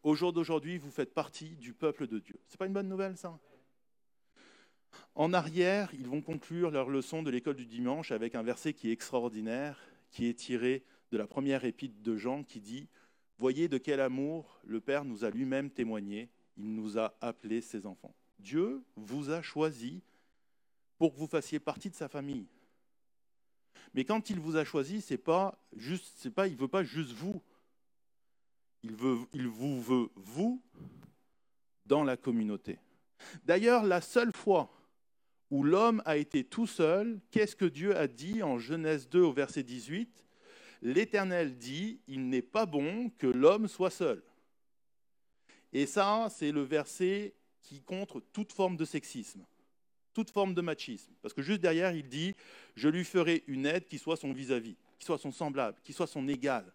[0.03, 2.39] Au jour d'aujourd'hui, vous faites partie du peuple de Dieu.
[2.47, 3.39] C'est pas une bonne nouvelle, ça?
[5.15, 8.89] En arrière, ils vont conclure leur leçon de l'école du dimanche avec un verset qui
[8.89, 9.79] est extraordinaire,
[10.11, 12.87] qui est tiré de la première épître de Jean, qui dit
[13.37, 16.29] Voyez de quel amour le Père nous a lui-même témoigné.
[16.57, 18.15] Il nous a appelés ses enfants.
[18.39, 20.01] Dieu vous a choisi
[20.97, 22.47] pour que vous fassiez partie de sa famille.
[23.93, 27.11] Mais quand il vous a choisi, c'est pas juste, c'est pas, il veut pas juste
[27.11, 27.41] vous.
[28.83, 30.61] Il, veut, il vous veut vous
[31.85, 32.79] dans la communauté.
[33.43, 34.69] D'ailleurs, la seule fois
[35.49, 39.31] où l'homme a été tout seul, qu'est-ce que Dieu a dit en Genèse 2 au
[39.31, 40.24] verset 18
[40.81, 44.23] L'Éternel dit, il n'est pas bon que l'homme soit seul.
[45.73, 49.45] Et ça, c'est le verset qui contre toute forme de sexisme,
[50.13, 51.11] toute forme de machisme.
[51.21, 52.35] Parce que juste derrière, il dit,
[52.75, 56.07] je lui ferai une aide qui soit son vis-à-vis, qui soit son semblable, qui soit
[56.07, 56.71] son égal.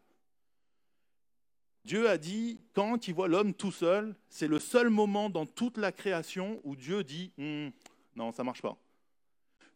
[1.85, 5.79] Dieu a dit, quand il voit l'homme tout seul, c'est le seul moment dans toute
[5.79, 7.71] la création où Dieu dit, hum,
[8.17, 8.77] non, ça ne marche pas.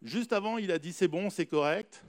[0.03, 2.05] Juste avant, il a dit, c'est bon, c'est correct.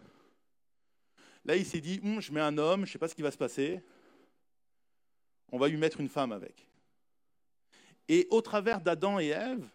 [1.46, 3.22] Là, il s'est dit, hum, je mets un homme, je ne sais pas ce qui
[3.22, 3.82] va se passer.
[5.52, 6.68] On va lui mettre une femme avec.
[8.08, 9.68] Et au travers d'Adam et Ève,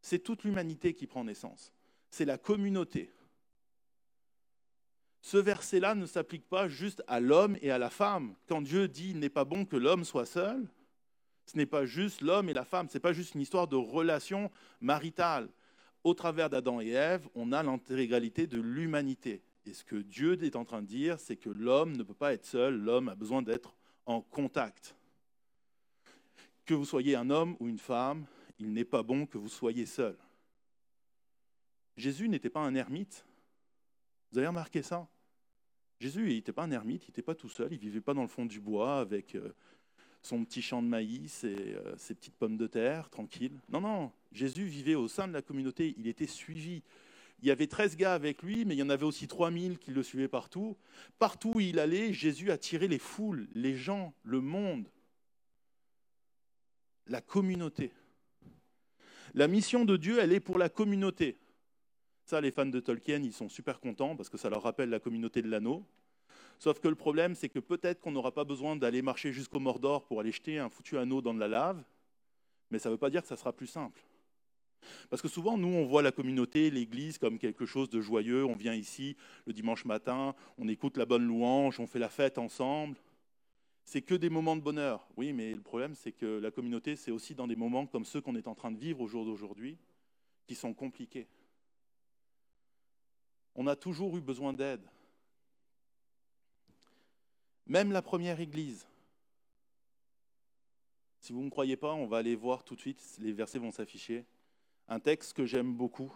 [0.00, 1.72] c'est toute l'humanité qui prend naissance.
[2.10, 3.12] C'est la communauté.
[5.20, 8.36] Ce verset-là ne s'applique pas juste à l'homme et à la femme.
[8.46, 10.68] Quand Dieu dit il n'est pas bon que l'homme soit seul,
[11.46, 13.76] ce n'est pas juste l'homme et la femme, ce n'est pas juste une histoire de
[13.76, 14.50] relation
[14.80, 15.48] maritale.
[16.04, 19.42] Au travers d'Adam et Ève, on a l'intégralité de l'humanité.
[19.66, 22.32] Et ce que Dieu est en train de dire, c'est que l'homme ne peut pas
[22.32, 23.74] être seul, l'homme a besoin d'être
[24.06, 24.94] en contact.
[26.64, 28.26] Que vous soyez un homme ou une femme,
[28.60, 30.16] il n'est pas bon que vous soyez seul.
[31.96, 33.24] Jésus n'était pas un ermite.
[34.30, 35.08] Vous avez remarqué ça?
[35.98, 38.22] Jésus n'était pas un ermite, il n'était pas tout seul, il ne vivait pas dans
[38.22, 39.54] le fond du bois avec euh,
[40.22, 43.58] son petit champ de maïs et euh, ses petites pommes de terre, tranquille.
[43.68, 46.82] Non, non, Jésus vivait au sein de la communauté, il était suivi.
[47.40, 49.90] Il y avait 13 gars avec lui, mais il y en avait aussi 3000 qui
[49.90, 50.76] le suivaient partout.
[51.18, 54.88] Partout où il allait, Jésus attirait les foules, les gens, le monde
[57.08, 57.92] la communauté.
[59.34, 61.38] La mission de Dieu, elle est pour la communauté.
[62.24, 64.98] Ça, les fans de Tolkien, ils sont super contents parce que ça leur rappelle la
[64.98, 65.84] communauté de l'anneau.
[66.58, 70.06] Sauf que le problème, c'est que peut-être qu'on n'aura pas besoin d'aller marcher jusqu'au Mordor
[70.06, 71.84] pour aller jeter un foutu anneau dans la lave,
[72.70, 74.00] mais ça ne veut pas dire que ça sera plus simple.
[75.10, 78.44] Parce que souvent, nous, on voit la communauté, l'Église, comme quelque chose de joyeux.
[78.44, 79.16] On vient ici
[79.46, 82.96] le dimanche matin, on écoute la bonne louange, on fait la fête ensemble
[83.86, 85.06] c'est que des moments de bonheur.
[85.16, 88.20] Oui, mais le problème, c'est que la communauté, c'est aussi dans des moments comme ceux
[88.20, 89.78] qu'on est en train de vivre au jour d'aujourd'hui,
[90.44, 91.28] qui sont compliqués.
[93.54, 94.82] On a toujours eu besoin d'aide.
[97.68, 98.88] Même la première Église.
[101.20, 103.60] Si vous ne me croyez pas, on va aller voir tout de suite, les versets
[103.60, 104.24] vont s'afficher.
[104.88, 106.12] Un texte que j'aime beaucoup,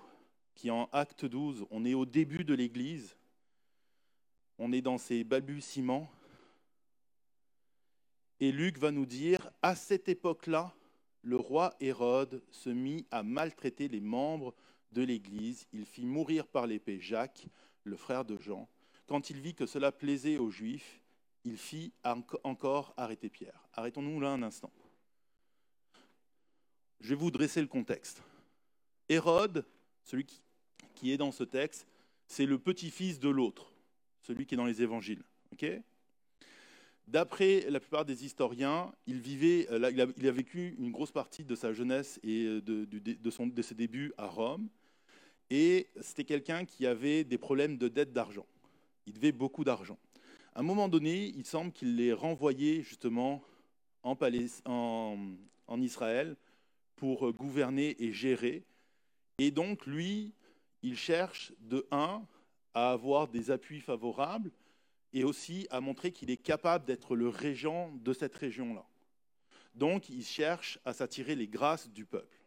[0.55, 1.67] qui en Acte 12.
[1.71, 3.17] On est au début de l'Église.
[4.59, 6.11] On est dans ces balbutiements
[8.41, 10.75] et Luc va nous dire, à cette époque-là,
[11.23, 14.55] le roi Hérode se mit à maltraiter les membres
[14.93, 15.67] de l'Église.
[15.73, 17.47] Il fit mourir par l'épée Jacques,
[17.85, 18.67] le frère de Jean.
[19.07, 21.03] Quand il vit que cela plaisait aux Juifs,
[21.45, 21.93] il fit
[22.45, 23.69] encore arrêter Pierre.
[23.75, 24.73] Arrêtons-nous là un instant.
[27.01, 28.23] Je vais vous dresser le contexte.
[29.11, 29.67] Hérode,
[30.05, 30.25] celui
[30.95, 31.87] qui, est dans ce texte,
[32.27, 33.73] c'est le petit-fils de l'autre,
[34.23, 35.23] celui qui est dans les évangiles.
[37.09, 41.57] D'après la plupart des historiens, il, vivait, euh, il a vécu une grosse partie de
[41.57, 44.69] sa jeunesse et euh, de, ses débuts à Rome.
[45.51, 48.47] Et c'était quelqu'un qui avait des problèmes de dette d'argent.
[49.07, 49.99] Il devait beaucoup d'argent.
[50.55, 53.43] À un moment donné, il semble qu'il l'ait renvoyé justement
[54.05, 54.17] en,
[55.81, 56.37] Israël
[56.95, 58.63] pour gouverner et gérer.
[59.43, 60.35] Et donc, lui,
[60.83, 62.23] il cherche de un
[62.75, 64.51] à avoir des appuis favorables
[65.15, 68.85] et aussi à montrer qu'il est capable d'être le régent de cette région-là.
[69.75, 72.39] Donc, il cherche à s'attirer les grâces du peuple.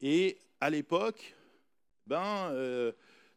[0.00, 1.36] Et à l'époque,
[2.06, 2.92] ben, euh,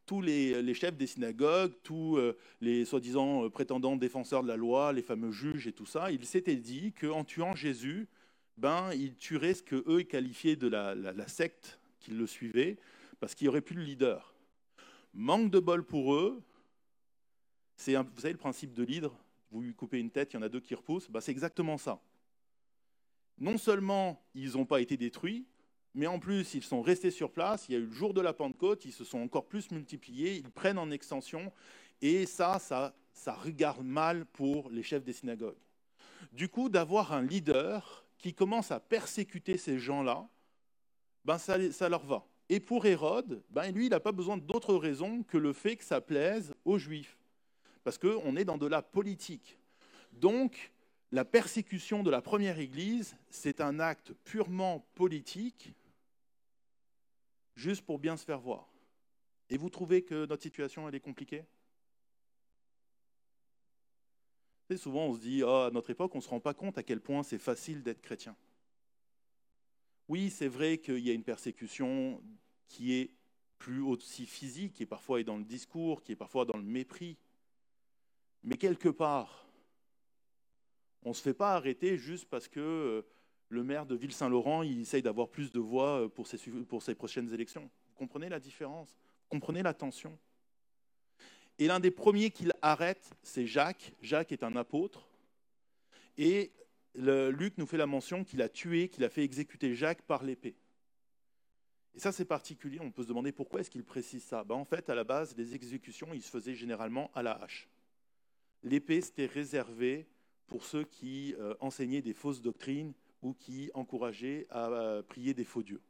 [0.05, 4.93] tous les, chefs des synagogues, tous euh, les soi-disant euh, prétendants défenseurs de la loi,
[4.93, 8.07] les fameux juges et tout ça, ils s'étaient dit qu'en tuant Jésus,
[8.55, 12.77] ben, ils tueraient ce qu'eux qualifiaient de la, la secte qui le suivait,
[13.19, 14.35] parce qu'il n'y aurait plus de leader.
[15.13, 16.43] Manque de bol pour eux,
[17.75, 19.17] c'est vous savez le principe de l'hydre,
[19.49, 21.77] vous lui coupez une tête, il y en a deux qui repoussent, bah, c'est exactement
[21.77, 21.99] ça.
[23.39, 25.47] Non seulement ils n'ont pas été détruits,
[25.95, 28.21] mais en plus ils sont restés sur place, il y a eu le jour de
[28.21, 31.51] la Pentecôte, ils se sont encore plus multipliés, ils prennent en extension,
[32.01, 35.57] et ça, ça, ça regarde mal pour les chefs des synagogues.
[36.33, 40.27] Du coup, d'avoir un leader qui commence à persécuter ces gens-là,
[41.25, 42.25] ben ça, leur va.
[42.47, 45.83] Et pour Hérode, ben lui, il n'a pas besoin d'autre raison que le fait que
[45.83, 47.17] ça plaise aux Juifs
[47.83, 49.59] parce qu'on est dans de la politique.
[50.11, 50.71] Donc,
[51.11, 55.71] la persécution de la première Église, c'est un acte purement politique,
[57.55, 58.67] juste pour bien se faire voir.
[59.51, 61.45] Et vous trouvez que notre situation, elle est compliquée?
[64.71, 66.79] Et souvent, on se dit, oh, à notre époque, on ne se rend pas compte
[66.79, 68.35] à quel point c'est facile d'être chrétien.
[70.07, 72.21] Oui, c'est vrai qu'il y a une persécution
[72.67, 73.11] qui est
[73.57, 77.17] plus aussi physique, qui est parfois dans le discours, qui est parfois dans le mépris.
[78.43, 79.47] Mais quelque part,
[81.03, 83.01] on ne se fait pas arrêter juste parce que euh,
[83.49, 86.95] le maire de Ville-Saint-Laurent il essaye d'avoir plus de voix euh, pour ses, pour ses
[86.95, 87.69] prochaines élections.
[87.95, 88.95] Comprenez la différence?
[89.29, 90.17] Comprenez la tension?
[91.57, 93.93] Et l'un des premiers qu'il arrête, c'est Jacques.
[94.01, 95.07] Jacques est un apôtre.
[96.17, 96.51] Et
[96.97, 100.55] Luc nous fait la mention qu'il a tué, qu'il a fait exécuter Jacques par l'épée.
[101.95, 102.79] Et ça, c'est particulier.
[102.81, 104.43] On peut se demander pourquoi est-ce qu'il précise ça.
[104.43, 107.69] Ben, en fait, à la base, les exécutions, ils se faisaient généralement à la hache.
[108.63, 110.05] L'épée, c'était réservé
[110.47, 115.45] pour ceux qui euh, enseignaient des fausses doctrines ou qui encourageaient à euh, prier des
[115.45, 115.81] faux dieux.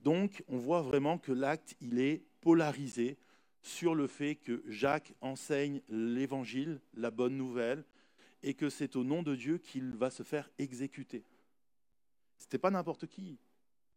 [0.00, 3.16] Donc, on voit vraiment que l'acte, il est polarisé
[3.62, 7.84] sur le fait que Jacques enseigne l'évangile, la bonne nouvelle,
[8.44, 11.24] et que c'est au nom de Dieu qu'il va se faire exécuter.
[12.36, 13.38] Ce n'était pas n'importe qui,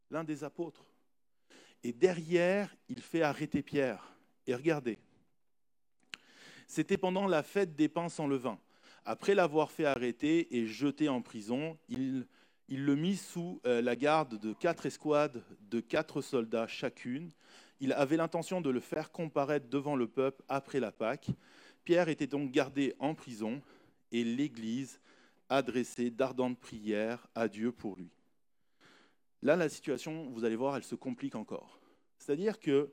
[0.09, 0.85] l'un des apôtres.
[1.83, 4.15] Et derrière, il fait arrêter Pierre.
[4.47, 4.97] Et regardez,
[6.65, 8.57] c'était pendant la fête des pains sans levain.
[9.03, 12.25] Après l'avoir fait arrêter et jeter en prison, il,
[12.69, 17.31] il le mit sous euh, la garde de quatre escouades de quatre soldats chacune.
[17.81, 21.27] Il avait l'intention de le faire comparaître devant le peuple après la Pâque.
[21.83, 23.61] Pierre était donc gardé en prison
[24.11, 24.99] et l'Église
[25.49, 28.09] adressait d'ardentes prières à Dieu pour lui.
[29.41, 31.79] Là, la situation, vous allez voir, elle se complique encore.
[32.17, 32.91] C'est-à-dire que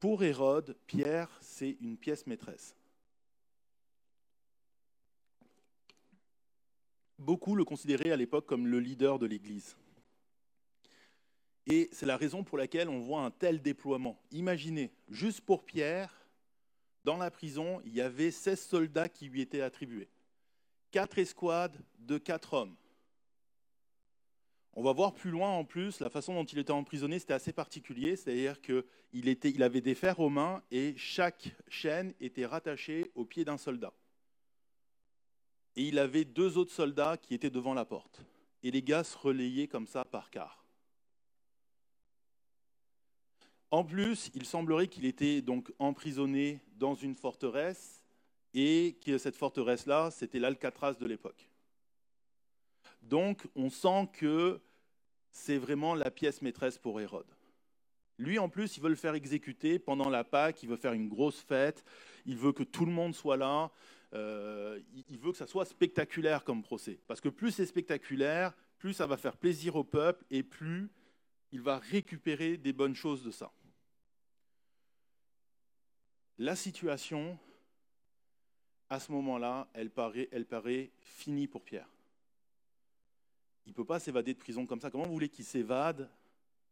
[0.00, 2.76] pour Hérode, Pierre, c'est une pièce maîtresse.
[7.18, 9.76] Beaucoup le considéraient à l'époque comme le leader de l'Église.
[11.66, 14.20] Et c'est la raison pour laquelle on voit un tel déploiement.
[14.30, 16.25] Imaginez, juste pour Pierre,
[17.06, 20.08] dans la prison, il y avait 16 soldats qui lui étaient attribués.
[20.90, 22.74] Quatre escouades de quatre hommes.
[24.72, 27.52] On va voir plus loin en plus, la façon dont il était emprisonné, c'était assez
[27.52, 28.82] particulier, c'est-à-dire qu'il
[29.12, 33.92] il avait des fers aux mains et chaque chaîne était rattachée au pied d'un soldat.
[35.76, 38.20] Et il avait deux autres soldats qui étaient devant la porte.
[38.64, 40.65] Et les gars se relayaient comme ça par quart.
[43.70, 48.04] En plus, il semblerait qu'il était donc emprisonné dans une forteresse
[48.54, 51.50] et que cette forteresse-là, c'était l'Alcatraz de l'époque.
[53.02, 54.60] Donc, on sent que
[55.30, 57.26] c'est vraiment la pièce maîtresse pour Hérode.
[58.18, 61.08] Lui, en plus, il veut le faire exécuter pendant la Pâque, il veut faire une
[61.08, 61.84] grosse fête,
[62.24, 63.70] il veut que tout le monde soit là,
[64.14, 66.98] euh, il veut que ça soit spectaculaire comme procès.
[67.06, 70.88] Parce que plus c'est spectaculaire, plus ça va faire plaisir au peuple et plus
[71.52, 73.50] il va récupérer des bonnes choses de ça.
[76.38, 77.38] La situation,
[78.90, 81.88] à ce moment-là, elle paraît, elle paraît finie pour Pierre
[83.66, 84.90] il ne peut pas s'évader de prison comme ça.
[84.90, 86.08] Comment vous voulez qu'il s'évade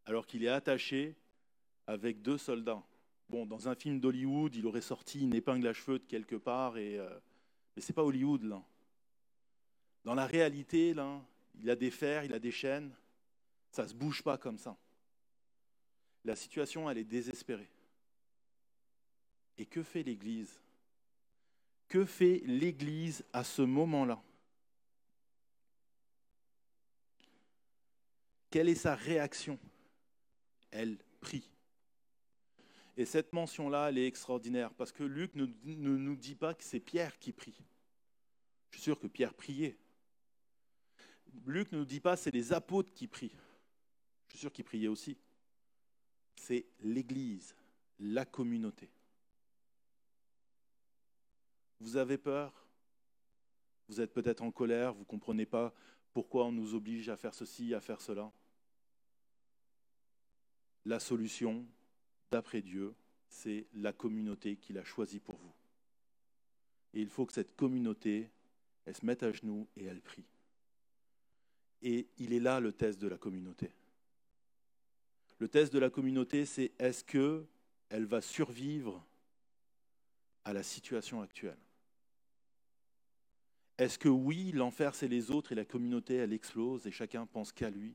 [0.06, 1.16] alors qu'il est attaché
[1.86, 2.82] avec deux soldats?
[3.28, 6.74] Bon, dans un film d'Hollywood, il aurait sorti une épingle à cheveux de quelque part,
[6.76, 7.18] euh,
[7.74, 8.62] mais ce n'est pas Hollywood, là.
[10.04, 11.20] Dans la réalité, là,
[11.60, 12.94] il a des fers, il a des chaînes,
[13.74, 14.76] ça ne se bouge pas comme ça.
[16.24, 17.68] La situation, elle est désespérée.
[19.58, 20.60] Et que fait l'Église?
[21.88, 24.22] Que fait l'Église à ce moment-là?
[28.50, 29.58] Quelle est sa réaction?
[30.70, 31.50] Elle prie.
[32.96, 36.78] Et cette mention-là, elle est extraordinaire parce que Luc ne, nous dit pas que c'est
[36.78, 37.60] Pierre qui prie.
[38.70, 39.76] Je suis sûr que Pierre priait.
[41.46, 43.34] Luc ne nous dit pas que c'est les apôtres qui prient.
[44.34, 45.16] Suis sûr qu'ils priaient aussi.
[46.36, 47.54] C'est l'Église,
[48.00, 48.90] la communauté.
[51.80, 52.66] Vous avez peur?
[53.88, 55.72] Vous êtes peut-être en colère, vous ne comprenez pas
[56.12, 58.32] pourquoi on nous oblige à faire ceci, à faire cela
[60.86, 61.64] la solution,
[62.30, 62.94] d'après Dieu,
[63.28, 65.52] c'est la communauté qu'il a choisie pour vous.
[66.92, 68.30] Et il faut que cette communauté,
[68.84, 70.24] elle se mette à genoux et elle prie.
[71.82, 73.70] Et il est là le test de la communauté.
[75.44, 77.44] Le test de la communauté, c'est est-ce que
[77.90, 79.04] elle va survivre
[80.42, 81.58] à la situation actuelle?
[83.76, 87.52] Est-ce que oui, l'enfer c'est les autres et la communauté elle explose et chacun pense
[87.52, 87.94] qu'à lui?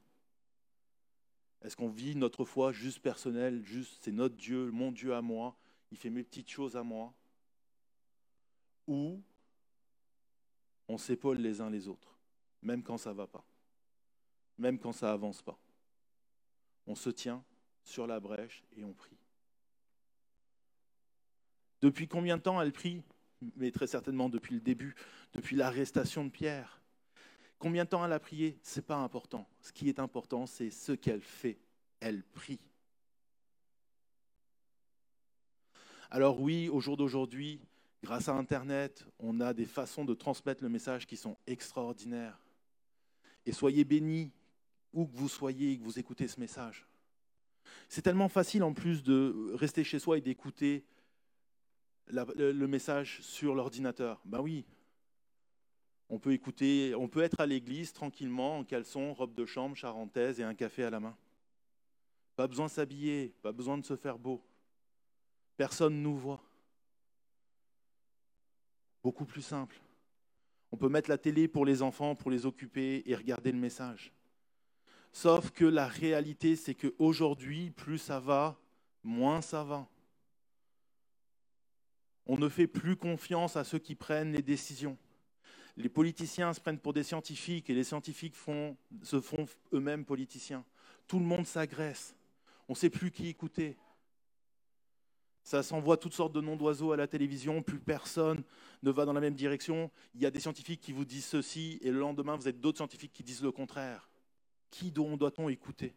[1.63, 5.57] Est-ce qu'on vit notre foi juste personnelle, juste c'est notre Dieu, mon Dieu à moi,
[5.91, 7.11] il fait mes petites choses à moi?
[8.85, 9.19] Ou
[10.87, 12.15] on s'épaule les uns les autres,
[12.61, 13.43] même quand ça ne va pas,
[14.59, 15.59] même quand ça avance pas?
[16.89, 17.43] On se tient
[17.83, 19.15] sur la brèche et on prie.
[21.81, 23.03] Depuis combien de temps elle prie?
[23.55, 24.95] Mais très certainement depuis le début,
[25.33, 26.81] depuis l'arrestation de Pierre.
[27.59, 28.57] Combien de temps elle a prié?
[28.63, 29.47] Ce n'est pas important.
[29.61, 31.59] Ce qui est important, c'est ce qu'elle fait.
[31.99, 32.59] Elle prie.
[36.09, 37.61] Alors oui, au jour d'aujourd'hui,
[38.01, 42.41] grâce à Internet, on a des façons de transmettre le message qui sont extraordinaires.
[43.45, 44.31] Et soyez bénis
[44.93, 46.87] où que vous soyez et que vous écoutez ce message.
[47.87, 50.85] C'est tellement facile en plus de rester chez soi et d'écouter
[52.07, 54.21] le, message sur l'ordinateur.
[54.25, 54.65] Ben oui,
[56.09, 60.39] on peut écouter, on peut être à l'église tranquillement en caleçon, robe de chambre, charentaise
[60.39, 61.15] et un café à la main.
[62.35, 64.41] Pas besoin de s'habiller, pas besoin de se faire beau.
[65.57, 66.43] Personne nous voit.
[69.03, 69.79] Beaucoup plus simple.
[70.71, 74.13] On peut mettre la télé pour les enfants, pour les occuper et regarder le message.
[75.11, 78.59] Sauf que la réalité, c'est qu'aujourd'hui, plus ça va,
[79.03, 79.87] moins ça va.
[82.25, 84.97] On ne fait plus confiance à ceux qui prennent les décisions.
[85.77, 88.35] Les politiciens se prennent pour des scientifiques et les scientifiques
[89.03, 90.63] se font eux-mêmes politiciens.
[91.07, 92.15] Tout le monde s'agresse.
[92.67, 93.77] On ne sait plus qui écouter.
[95.41, 98.43] Ça s'envoie toutes sortes de noms d'oiseaux à la télévision, plus personne
[98.83, 99.89] ne va dans la même direction.
[100.13, 102.77] Il y a des scientifiques qui vous disent ceci et le lendemain, vous êtes d'autres
[102.77, 104.08] scientifiques qui disent le contraire.
[104.69, 105.95] Qui doit-on écouter?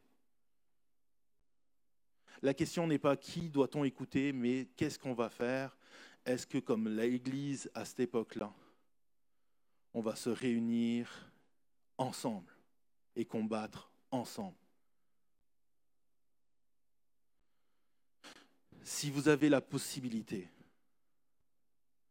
[2.43, 5.77] La question n'est pas qui doit-on écouter, mais qu'est-ce qu'on va faire?
[6.25, 8.53] Est-ce que comme l'Église à cette époque-là,
[9.95, 11.31] on va se réunir
[11.99, 12.53] ensemble
[13.15, 14.57] et combattre ensemble?
[18.83, 20.49] Si vous avez la possibilité,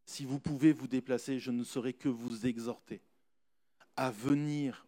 [0.06, 3.02] si vous pouvez vous déplacer, je ne saurais que vous exhorter
[3.98, 4.86] à venir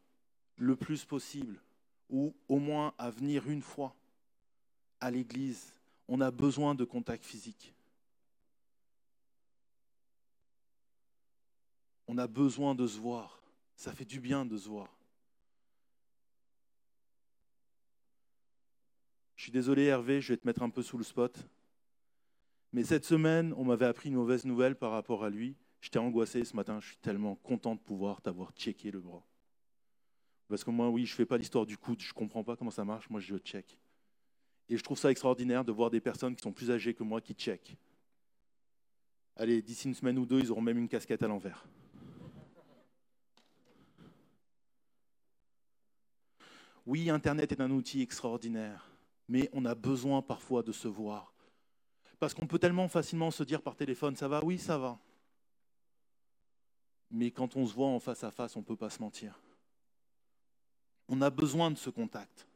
[0.57, 1.59] le plus possible,
[2.09, 3.95] ou au moins à venir une fois
[4.99, 5.73] à l'église.
[6.07, 7.73] On a besoin de contact physique.
[12.07, 13.41] On a besoin de se voir.
[13.75, 14.89] Ça fait du bien de se voir.
[19.35, 21.37] Je suis désolé Hervé, je vais te mettre un peu sous le spot.
[22.71, 25.55] Mais cette semaine, on m'avait appris une mauvaise nouvelle par rapport à lui.
[25.81, 29.25] J'étais angoissé ce matin, je suis tellement content de pouvoir t'avoir checké le bras.
[30.53, 32.55] Parce que moi, oui, je ne fais pas l'histoire du coude, je ne comprends pas
[32.55, 33.75] comment ça marche, moi je check.
[34.69, 37.21] Et je trouve ça extraordinaire de voir des personnes qui sont plus âgées que moi
[37.21, 37.75] qui check.
[39.35, 41.65] Allez, d'ici une semaine ou deux, ils auront même une casquette à l'envers.
[46.85, 48.91] Oui, Internet est un outil extraordinaire,
[49.27, 51.33] mais on a besoin parfois de se voir.
[52.19, 54.99] Parce qu'on peut tellement facilement se dire par téléphone, ça va, oui, ça va.
[57.09, 59.42] Mais quand on se voit en face à face, on ne peut pas se mentir.
[61.15, 62.47] On a besoin de ce contact.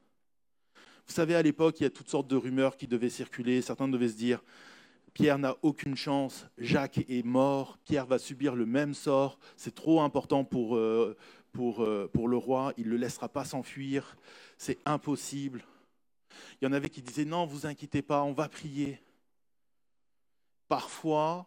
[1.05, 3.61] Vous savez, à l'époque, il y a toutes sortes de rumeurs qui devaient circuler.
[3.61, 4.43] Certains devaient se dire,
[5.13, 10.01] Pierre n'a aucune chance, Jacques est mort, Pierre va subir le même sort, c'est trop
[10.01, 11.15] important pour, euh,
[11.59, 14.17] euh, le roi, il ne le laissera pas s'enfuir,
[14.57, 15.63] c'est impossible.
[16.59, 18.99] Il y en avait qui disaient, non, vous inquiétez pas, on va prier.
[20.67, 21.45] Parfois,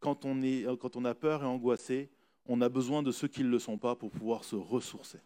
[0.00, 2.10] quand on, est, quand on a peur et angoissé,
[2.46, 5.20] on a besoin de ceux qui ne le sont pas pour pouvoir se ressourcer.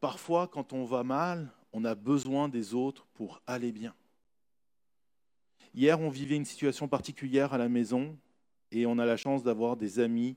[0.00, 3.94] Parfois, quand on va mal, on a besoin des autres pour aller bien.
[5.74, 8.16] Hier, on vivait une situation particulière à la maison
[8.70, 10.36] et on a la chance d'avoir des amis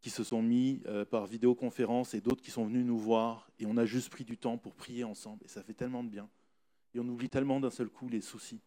[0.00, 3.66] qui se sont mis euh, par vidéoconférence et d'autres qui sont venus nous voir et
[3.66, 6.28] on a juste pris du temps pour prier ensemble et ça fait tellement de bien.
[6.94, 8.60] Et on oublie tellement d'un seul coup les soucis.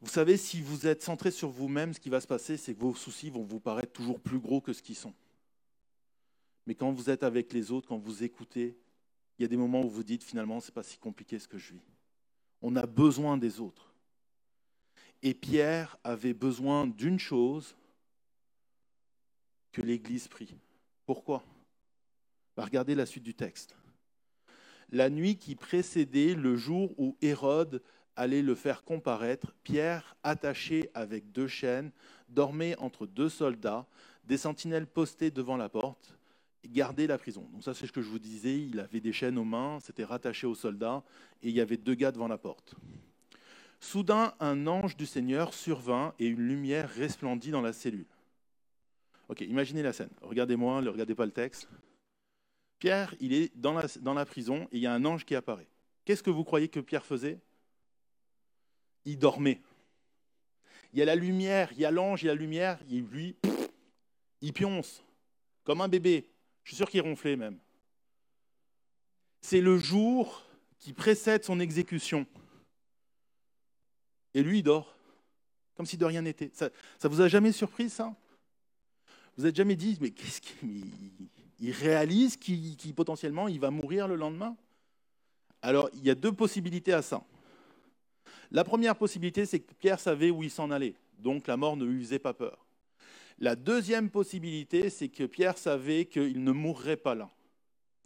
[0.00, 2.80] Vous savez, si vous êtes centré sur vous-même, ce qui va se passer, c'est que
[2.80, 5.14] vos soucis vont vous paraître toujours plus gros que ce qu'ils sont.
[6.66, 8.76] Mais quand vous êtes avec les autres, quand vous écoutez,
[9.38, 11.48] il y a des moments où vous dites finalement, ce n'est pas si compliqué ce
[11.48, 11.82] que je vis.
[12.62, 13.92] On a besoin des autres.
[15.22, 17.74] Et Pierre avait besoin d'une chose,
[19.72, 20.54] que l'Église prie.
[21.04, 21.42] Pourquoi?
[22.56, 23.76] Bah, Regardez la suite du texte.
[24.90, 27.82] La nuit qui précédait le jour où Hérode
[28.14, 31.90] allait le faire comparaître, Pierre, attaché avec deux chaînes,
[32.28, 33.86] dormait entre deux soldats,
[34.24, 36.16] des sentinelles postées devant la porte
[36.68, 37.48] garder la prison.
[37.52, 38.58] Donc ça, c'est ce que je vous disais.
[38.58, 41.02] Il avait des chaînes aux mains, c'était rattaché aux soldats,
[41.42, 42.74] et il y avait deux gars devant la porte.
[43.80, 48.06] Soudain, un ange du Seigneur survint et une lumière resplendit dans la cellule.
[49.28, 50.10] Ok, imaginez la scène.
[50.22, 51.68] Regardez-moi, ne regardez pas le texte.
[52.78, 55.68] Pierre, il est dans la, prison et il y a un ange qui apparaît.
[56.04, 57.38] Qu'est-ce que vous croyez que Pierre faisait?
[59.04, 59.60] Il dormait.
[60.92, 63.04] Il y a la lumière, il y a l'ange, il y a la lumière, il,
[63.04, 63.36] lui,
[64.40, 65.02] il pionce,
[65.64, 66.30] comme un bébé.
[66.64, 67.58] Je suis sûr qu'il ronflait même.
[69.40, 70.42] C'est le jour
[70.78, 72.26] qui précède son exécution.
[74.32, 74.96] Et lui, il dort,
[75.76, 76.50] comme si de rien n'était.
[76.52, 78.14] Ça, ça vous a jamais surpris, ça?
[79.36, 80.84] Vous n'êtes jamais dit, mais qu'est-ce qu'il
[81.60, 84.56] il réalise qu'il potentiellement il va mourir le lendemain?
[85.62, 87.24] Alors, il y a deux possibilités à ça.
[88.50, 91.84] La première possibilité, c'est que Pierre savait où il s'en allait, donc la mort ne
[91.84, 92.63] lui faisait pas peur.
[93.38, 97.30] La deuxième possibilité, c'est que Pierre savait qu'il ne mourrait pas là.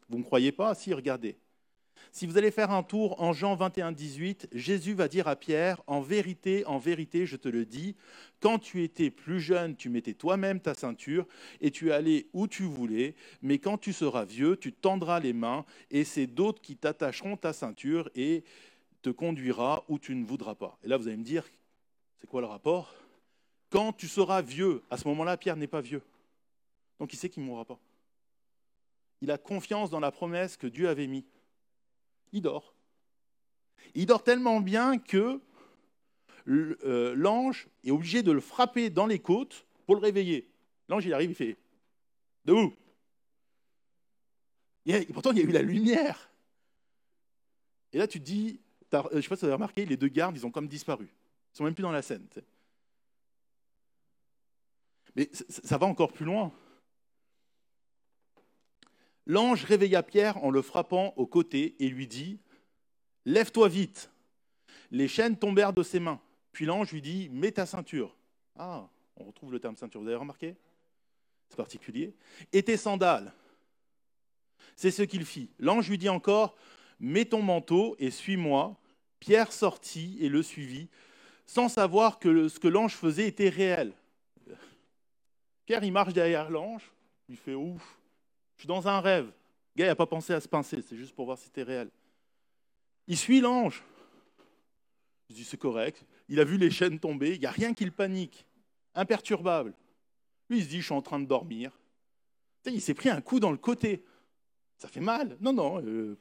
[0.09, 0.75] Vous ne croyez pas?
[0.75, 1.37] Si, regardez.
[2.13, 5.83] Si vous allez faire un tour en Jean 21, 18, Jésus va dire à Pierre,
[5.87, 7.97] en vérité, en vérité, je te le dis,
[8.41, 11.27] quand tu étais plus jeune, tu mettais toi-même ta ceinture
[11.61, 15.65] et tu allais où tu voulais, mais quand tu seras vieux, tu tendras les mains
[15.91, 18.45] et c'est d'autres qui t'attacheront ta ceinture et
[19.03, 20.79] te conduira où tu ne voudras pas.
[20.85, 21.45] Et là, vous allez me dire,
[22.21, 22.95] c'est quoi le rapport?
[23.71, 26.03] Quand tu seras vieux, à ce moment-là, Pierre n'est pas vieux.
[26.99, 27.79] Donc il sait qu'il ne mourra pas.
[29.21, 31.25] Il a confiance dans la promesse que Dieu avait mise
[32.33, 32.75] il dort.
[33.95, 35.41] Il dort tellement bien que
[36.49, 40.51] euh, l'ange est obligé de le frapper dans les côtes pour le réveiller.
[40.89, 41.57] L'ange, il arrive, il fait
[42.45, 42.75] Debout
[44.87, 46.31] et Pourtant, il y a eu la lumière.
[47.93, 48.61] Et là, tu te dis
[48.95, 50.69] euh, Je ne sais pas si vous avez remarqué, les deux gardes, ils ont comme
[50.69, 51.05] disparu.
[51.05, 52.27] Ils ne sont même plus dans la scène.
[55.19, 56.53] Mais ça va encore plus loin.
[59.27, 62.39] L'ange réveilla Pierre en le frappant au côté et lui dit
[63.25, 64.13] Lève-toi vite.
[64.93, 66.21] Les chaînes tombèrent de ses mains.
[66.53, 68.17] Puis l'ange lui dit Mets ta ceinture.
[68.57, 70.55] Ah, on retrouve le terme ceinture, vous avez remarqué?
[71.49, 72.15] C'est particulier.
[72.53, 73.33] Et tes sandales.
[74.77, 75.51] C'est ce qu'il fit.
[75.59, 76.57] L'ange lui dit encore
[77.01, 78.77] Mets ton manteau et suis-moi.
[79.19, 80.89] Pierre sortit et le suivit,
[81.45, 83.93] sans savoir que ce que l'ange faisait était réel.
[85.69, 86.91] Pierre, il marche derrière l'ange,
[87.29, 88.01] il fait ouf,
[88.57, 89.27] je suis dans un rêve.
[89.27, 91.91] Le gars n'a pas pensé à se pincer, c'est juste pour voir si c'était réel.
[93.07, 93.85] Il suit l'ange.
[95.29, 96.07] Je dis, c'est correct.
[96.31, 98.47] Il a vu les chaînes tomber, il n'y a rien qui le panique.
[98.95, 99.75] Imperturbable.
[100.49, 101.79] Lui, il se dit, je suis en train de dormir.
[102.65, 104.03] il s'est pris un coup dans le côté.
[104.79, 105.37] Ça fait mal.
[105.39, 105.83] Non, non.
[105.85, 106.17] Euh.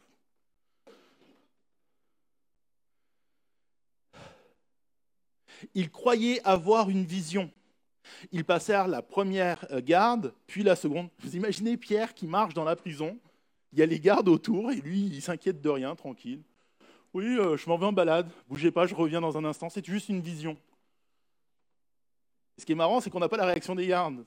[5.74, 7.50] Il croyait avoir une vision.
[8.32, 11.10] Ils passèrent la première euh, garde, puis la seconde.
[11.20, 13.18] Vous imaginez Pierre qui marche dans la prison,
[13.74, 16.42] il y a les gardes autour, et lui, il s'inquiète de rien, tranquille.
[17.14, 19.86] Oui, euh, je m'en vais en balade, bougez pas, je reviens dans un instant, c'est
[19.86, 20.58] juste une vision.
[22.58, 24.24] Ce qui est marrant, c'est qu'on n'a pas la réaction des gardes.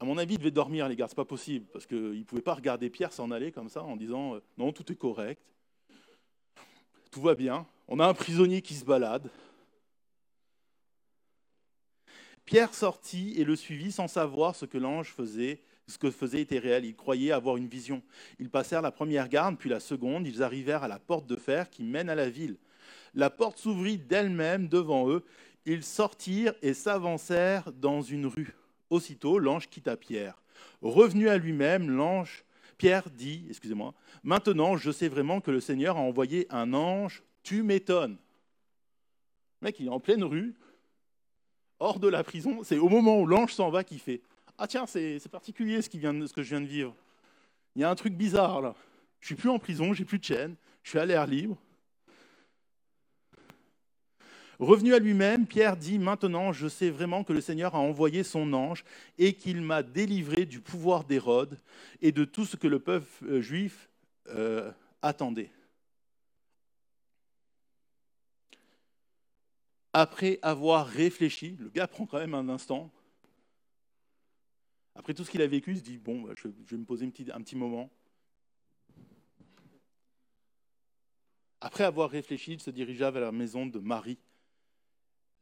[0.00, 2.42] À mon avis, ils devaient dormir, les gardes, c'est pas possible, parce qu'ils ne pouvaient
[2.42, 5.42] pas regarder Pierre s'en aller comme ça en disant euh, non, tout est correct,
[7.10, 9.28] tout va bien, on a un prisonnier qui se balade,
[12.48, 15.60] Pierre sortit et le suivit sans savoir ce que l'ange faisait.
[15.86, 16.86] Ce que faisait était réel.
[16.86, 18.00] Il croyait avoir une vision.
[18.38, 20.26] Ils passèrent la première garde, puis la seconde.
[20.26, 22.56] Ils arrivèrent à la porte de fer qui mène à la ville.
[23.12, 25.26] La porte s'ouvrit d'elle-même devant eux.
[25.66, 28.54] Ils sortirent et s'avancèrent dans une rue.
[28.88, 30.40] Aussitôt, l'ange quitta Pierre.
[30.80, 32.46] Revenu à lui-même, l'ange
[32.78, 33.92] Pierre dit, excusez-moi,
[34.22, 38.16] maintenant je sais vraiment que le Seigneur a envoyé un ange, tu m'étonnes.
[39.60, 40.54] Le mec, il est en pleine rue,
[41.80, 44.20] hors de la prison, c'est au moment où l'ange s'en va qu'il fait
[44.58, 46.94] Ah tiens, c'est particulier ce, que je viens de vivre.
[47.76, 48.74] Il y a un truc bizarre là.
[49.20, 51.56] Je suis plus en prison, j'ai plus de chaîne, je suis à l'air libre.
[54.58, 58.52] Revenu à lui-même, Pierre dit Maintenant, je sais vraiment que le Seigneur a envoyé son
[58.52, 58.84] ange
[59.16, 61.58] et qu'il m'a délivré du pouvoir d'Hérode
[62.02, 63.88] et de tout ce que le peuple euh, juif
[64.30, 65.50] euh, attendait.
[69.92, 72.92] Après avoir réfléchi, le gars prend quand même un instant.
[74.94, 77.06] Après tout ce qu'il a vécu, il se dit Bon, bah, je, vais me poser
[77.06, 77.90] un petit, un petit moment.
[81.60, 84.18] Après avoir réfléchi, il se dirigea vers la maison de Marie,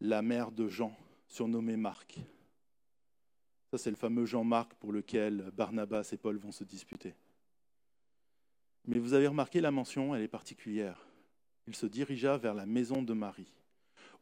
[0.00, 0.96] la mère de Jean,
[1.28, 2.18] surnommée Marc.
[3.70, 7.14] Ça, c'est le fameux Jean-Marc pour lequel Barnabas et Paul vont se disputer.
[8.86, 11.06] Mais vous avez remarqué la mention, elle est particulière.
[11.66, 13.52] Il se dirigea vers la maison de Marie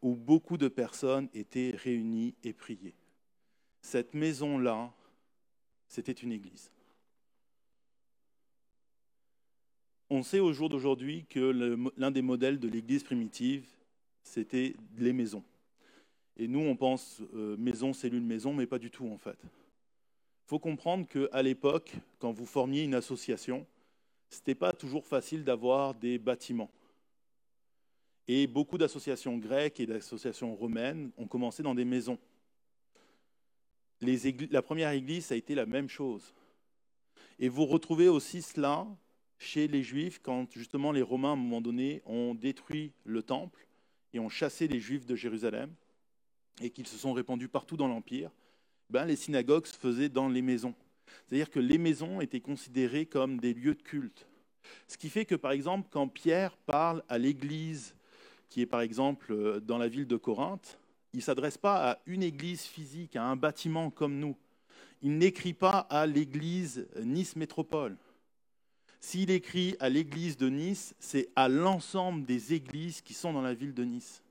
[0.05, 2.95] où beaucoup de personnes étaient réunies et priaient.
[3.81, 4.93] Cette maison-là,
[5.89, 6.71] c'était une église.
[10.11, 13.67] On sait au jour d'aujourd'hui que l'un des modèles de l'église primitive,
[14.23, 15.43] c'était les maisons.
[16.37, 19.39] Et nous, on pense euh, maison, cellule, maison, mais pas du tout en fait.
[19.43, 23.67] Il faut comprendre qu'à l'époque, quand vous formiez une association,
[24.29, 26.71] ce n'était pas toujours facile d'avoir des bâtiments.
[28.27, 32.19] Et beaucoup d'associations grecques et d'associations romaines ont commencé dans des maisons.
[34.01, 36.35] la première église, ça a été la même chose.
[37.39, 38.87] Et vous retrouvez aussi cela
[39.39, 43.67] chez les Juifs quand justement les Romains, à un moment donné, ont détruit le temple
[44.13, 45.75] et ont chassé les Juifs de Jérusalem
[46.63, 48.31] et qu'ils se sont répandus partout dans l'Empire.
[48.91, 50.75] Ben, les synagogues se faisaient dans les maisons.
[51.27, 54.27] C'est-à-dire que les maisons étaient considérées comme des lieux de culte.
[54.87, 57.95] Ce qui fait que, par exemple, quand Pierre parle à l'église
[58.55, 60.79] qui est, par exemple, euh, dans la ville de Corinthe,
[61.13, 64.37] il ne s'adresse pas à une église physique, à un bâtiment comme nous.
[65.03, 67.97] Il n'écrit pas à l'église Nice Métropole.
[69.01, 73.55] S'il écrit à l'église de Nice, c'est à l'ensemble des églises qui sont dans la
[73.55, 74.23] ville de Nice.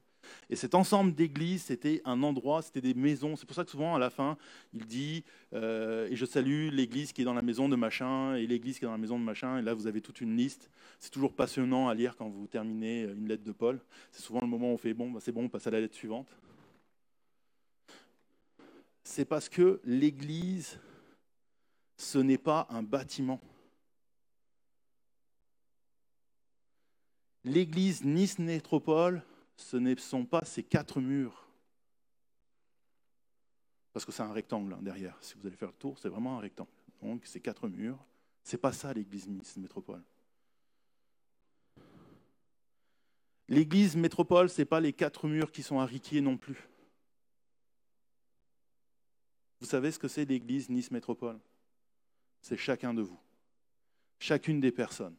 [0.50, 3.36] Et cet ensemble d'églises, c'était un endroit, c'était des maisons.
[3.36, 4.38] C'est pour ça que souvent, à la fin,
[4.74, 5.24] il dit
[5.54, 8.86] euh, Et je salue l'église qui est dans la maison de machin, et l'église qui
[8.86, 9.60] est dans la maison de machin.
[9.60, 10.70] Et là, vous avez toute une liste.
[11.00, 13.80] C'est toujours passionnant à lire quand vous terminez une lettre de Paul.
[14.12, 15.80] C'est souvent le moment où on fait Bon, bah, c'est bon, on passe à la
[15.80, 16.28] lettre suivante.
[19.04, 20.80] C'est parce que l'église,
[21.98, 23.42] ce n'est pas un bâtiment.
[27.44, 29.22] L'église Nice Métropole,
[29.56, 31.48] ce ne sont pas ces quatre murs.
[33.92, 35.18] Parce que c'est un rectangle hein, derrière.
[35.22, 36.72] Si vous allez faire le tour, c'est vraiment un rectangle.
[37.02, 38.04] Donc, ces quatre murs,
[38.44, 39.28] c'est pas ça l'église
[39.58, 40.02] métropole.
[43.50, 46.70] L'église métropole, ce n'est pas les quatre murs qui sont arriqués non plus.
[49.60, 51.40] Vous savez ce que c'est l'église Nice Métropole?
[52.42, 53.20] C'est chacun de vous,
[54.20, 55.16] chacune des personnes.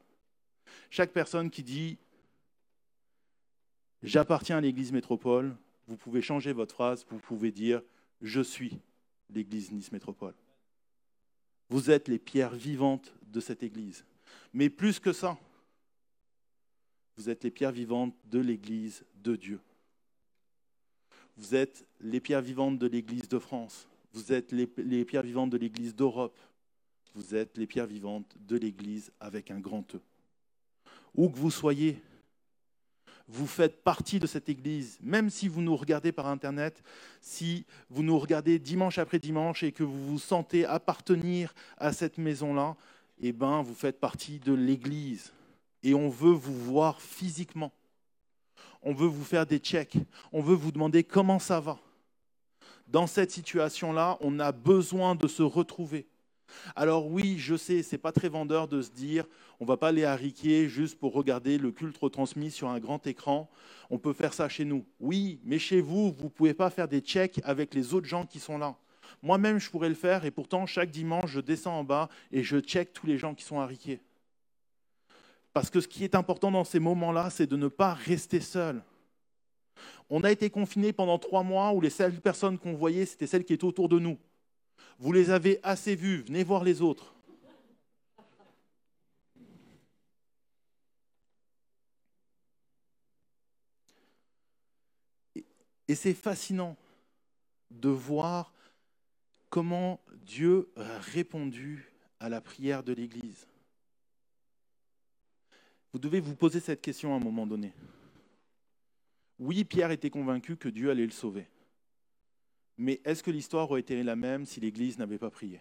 [0.90, 1.98] Chaque personne qui dit
[4.04, 5.56] J'appartiens à l'Église métropole.
[5.88, 7.80] Vous pouvez changer votre phrase, vous pouvez dire
[8.20, 8.78] Je suis
[9.30, 10.34] l'Église Nice Métropole.
[11.70, 14.04] Vous êtes les pierres vivantes de cette Église.
[14.52, 15.38] Mais plus que ça,
[17.16, 19.60] vous êtes les pierres vivantes de l'Église de Dieu.
[21.38, 23.88] Vous êtes les pierres vivantes de l'Église de France.
[24.12, 26.38] Vous êtes les, pierres vivantes de l'Église d'Europe.
[27.14, 30.00] Vous êtes les pierres vivantes de l'Église avec un grand E.
[31.14, 32.02] Où que vous soyez,
[33.28, 36.82] vous faites partie de cette Église, même si vous nous regardez par Internet,
[37.20, 42.18] si vous nous regardez dimanche après dimanche et que vous vous sentez appartenir à cette
[42.18, 42.76] maison-là,
[43.20, 45.32] eh ben, vous faites partie de l'Église.
[45.82, 47.72] Et on veut vous voir physiquement.
[48.82, 49.96] On veut vous faire des checks.
[50.32, 51.78] On veut vous demander comment ça va.
[52.86, 56.06] Dans cette situation-là, on a besoin de se retrouver.
[56.76, 59.26] Alors oui, je sais, c'est pas très vendeur de se dire
[59.60, 63.06] on va pas aller à Riquier juste pour regarder le culte retransmis sur un grand
[63.06, 63.48] écran.
[63.90, 64.84] On peut faire ça chez nous.
[65.00, 68.40] Oui, mais chez vous, vous pouvez pas faire des checks avec les autres gens qui
[68.40, 68.76] sont là.
[69.22, 72.58] Moi-même, je pourrais le faire et pourtant chaque dimanche, je descends en bas et je
[72.58, 74.00] check tous les gens qui sont à Riquier.
[75.52, 78.82] Parce que ce qui est important dans ces moments-là, c'est de ne pas rester seul.
[80.10, 83.44] On a été confinés pendant trois mois où les seules personnes qu'on voyait, c'était celles
[83.44, 84.18] qui étaient autour de nous.
[84.98, 87.14] Vous les avez assez vus, venez voir les autres.
[95.86, 96.76] Et c'est fascinant
[97.70, 98.52] de voir
[99.50, 103.46] comment Dieu a répondu à la prière de l'Église.
[105.92, 107.72] Vous devez vous poser cette question à un moment donné.
[109.38, 111.46] Oui, Pierre était convaincu que Dieu allait le sauver.
[112.76, 115.60] Mais est-ce que l'histoire aurait été la même si l'Église n'avait pas prié?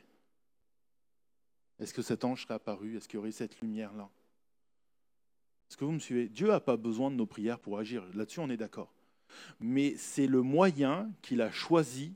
[1.79, 2.97] Est-ce que cet ange serait apparu?
[2.97, 4.09] Est-ce qu'il y aurait cette lumière-là?
[5.69, 6.27] Est-ce que vous me suivez?
[6.29, 8.03] Dieu n'a pas besoin de nos prières pour agir.
[8.13, 8.93] Là-dessus, on est d'accord.
[9.59, 12.13] Mais c'est le moyen qu'il a choisi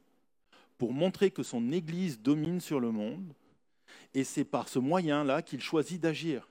[0.78, 3.34] pour montrer que son Église domine sur le monde.
[4.14, 6.48] Et c'est par ce moyen-là qu'il choisit d'agir.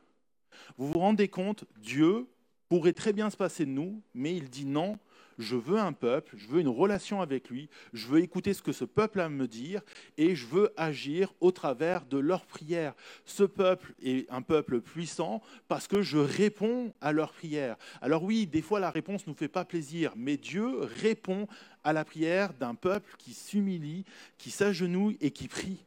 [0.77, 2.27] Vous vous rendez compte, Dieu
[2.69, 4.99] pourrait très bien se passer de nous, mais il dit non,
[5.39, 8.73] je veux un peuple, je veux une relation avec lui, je veux écouter ce que
[8.73, 9.83] ce peuple a à me dire
[10.17, 12.95] et je veux agir au travers de leurs prières.
[13.25, 17.77] Ce peuple est un peuple puissant parce que je réponds à leurs prières.
[18.01, 21.47] Alors oui, des fois la réponse ne nous fait pas plaisir, mais Dieu répond
[21.85, 24.05] à la prière d'un peuple qui s'humilie,
[24.39, 25.85] qui s'agenouille et qui prie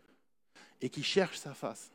[0.82, 1.92] et qui cherche sa face.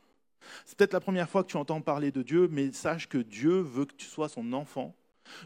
[0.65, 3.59] C'est peut-être la première fois que tu entends parler de Dieu, mais sache que Dieu
[3.59, 4.95] veut que tu sois son enfant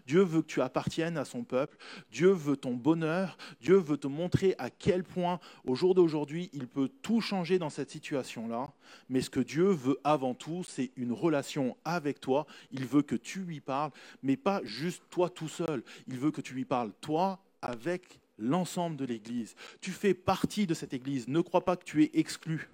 [0.06, 1.78] Dieu veut que tu appartiennes à son peuple.
[2.12, 3.38] Dieu veut ton bonheur.
[3.62, 7.70] Dieu veut te montrer à quel point, au jour d'aujourd'hui, il peut tout changer dans
[7.70, 8.72] cette situation-là.
[9.10, 12.46] Mais ce que Dieu veut avant tout, c'est une relation avec toi.
[12.72, 13.92] Il veut que tu lui parles,
[14.24, 15.84] mais pas juste toi tout seul.
[16.08, 19.56] Il veut que tu lui parles, toi, avec l'ensemble de l'Église.
[19.82, 21.28] Tu fais partie de cette Église.
[21.28, 22.70] Ne crois pas que tu es exclu.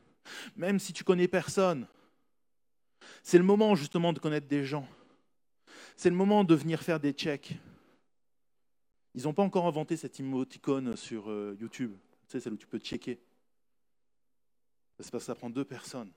[0.56, 1.88] Même si tu connais personne.
[3.24, 4.88] C'est le moment justement de connaître des gens.
[5.96, 7.54] C'est le moment de venir faire des checks.
[9.14, 11.94] Ils n'ont pas encore inventé cette emoticône sur euh, YouTube,
[12.28, 13.20] tu sais, celle où tu peux checker.
[14.98, 16.12] Parce que ça prend deux personnes.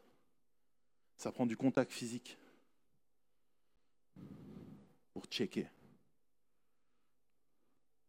[1.17, 2.39] Ça prend du contact physique
[5.13, 5.67] pour checker,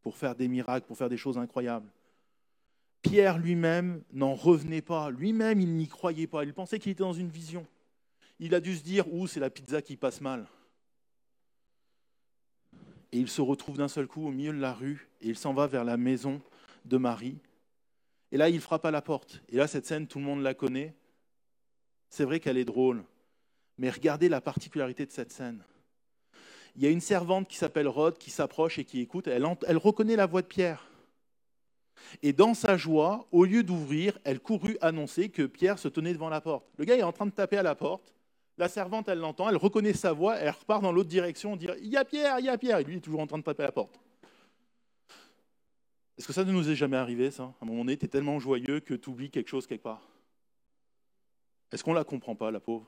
[0.01, 1.91] pour faire des miracles, pour faire des choses incroyables.
[3.01, 5.09] Pierre lui-même n'en revenait pas.
[5.09, 6.43] Lui-même, il n'y croyait pas.
[6.43, 7.65] Il pensait qu'il était dans une vision.
[8.39, 10.47] il a dû se dire, ouh, c'est la pizza qui passe mal.
[13.11, 15.53] Et il se retrouve d'un seul coup au milieu de la rue et il s'en
[15.53, 16.41] va vers la maison
[16.85, 17.39] de Marie.
[18.31, 19.41] Et là, il frappe à la porte.
[19.49, 20.93] Et là, cette scène, tout le monde la connaît.
[22.09, 23.03] C'est vrai qu'elle est drôle.
[23.77, 25.63] Mais regardez la particularité de cette scène.
[26.75, 29.27] Il y a une servante qui s'appelle Rod qui s'approche et qui écoute.
[29.27, 30.85] Elle, elle, reconnaît la voix de Pierre.
[32.21, 36.29] Et dans sa joie, au lieu d'ouvrir, elle courut annoncer que Pierre se tenait devant
[36.29, 36.65] la porte.
[36.77, 38.13] Le gars est en train de taper à la porte.
[38.59, 41.87] La servante, elle l'entend, elle reconnaît sa voix, elle repart dans l'autre direction, dire Il
[41.87, 42.79] y a Pierre, il y a Pierre.
[42.79, 43.97] Et lui, il est toujours en train de taper la porte.
[46.17, 47.43] Est-ce que ça ne nous est jamais arrivé, ça?
[47.43, 50.05] À un moment donné, tu es tellement joyeux que tu oublies quelque chose quelque part.
[51.71, 52.85] Est-ce qu'on ne la comprend pas, la pauvre?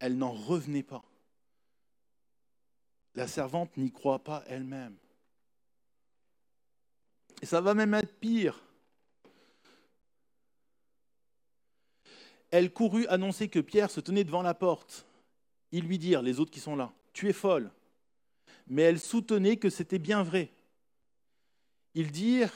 [0.00, 1.04] Elle n'en revenait pas.
[3.14, 4.96] La servante n'y croit pas elle-même.
[7.40, 8.63] Et ça va même être pire.
[12.54, 15.08] Elle courut annoncer que Pierre se tenait devant la porte.
[15.72, 17.68] Ils lui dirent, les autres qui sont là, Tu es folle.
[18.68, 20.52] Mais elle soutenait que c'était bien vrai.
[21.94, 22.52] Ils dirent,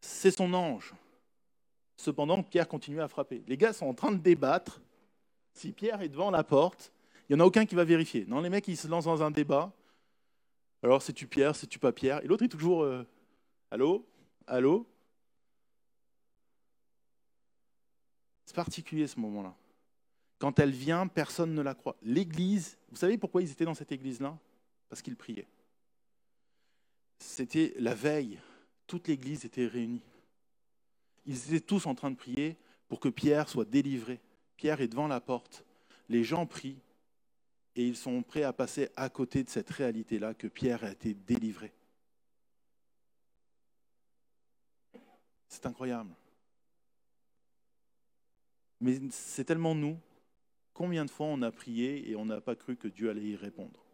[0.00, 0.94] C'est son ange.
[1.98, 3.42] Cependant, Pierre continuait à frapper.
[3.46, 4.80] Les gars sont en train de débattre.
[5.52, 6.90] Si Pierre est devant la porte,
[7.28, 8.24] il n'y en a aucun qui va vérifier.
[8.26, 9.70] Non, les mecs, ils se lancent dans un débat.
[10.82, 12.24] Alors, c'est-tu Pierre, c'est-tu pas Pierre?
[12.24, 13.04] Et l'autre est toujours euh,
[13.70, 14.06] Allô?
[14.46, 14.86] Allô?
[18.48, 19.54] C'est particulier ce moment-là.
[20.38, 21.98] Quand elle vient, personne ne la croit.
[22.00, 24.38] L'église, vous savez pourquoi ils étaient dans cette église-là?
[24.88, 25.46] Parce qu'ils priaient.
[27.18, 28.40] C'était la veille,
[28.86, 30.00] toute l'église était réunie.
[31.26, 32.56] Ils étaient tous en train de prier
[32.88, 34.18] pour que Pierre soit délivré.
[34.56, 35.62] Pierre est devant la porte.
[36.08, 36.80] Les gens prient
[37.76, 41.12] et ils sont prêts à passer à côté de cette réalité-là que Pierre a été
[41.12, 41.70] délivré.
[45.48, 46.14] C'est incroyable.
[48.80, 49.98] Mais c'est tellement nous.
[50.72, 53.36] Combien de fois on a prié et on n'a pas cru que Dieu allait y
[53.36, 53.84] répondre?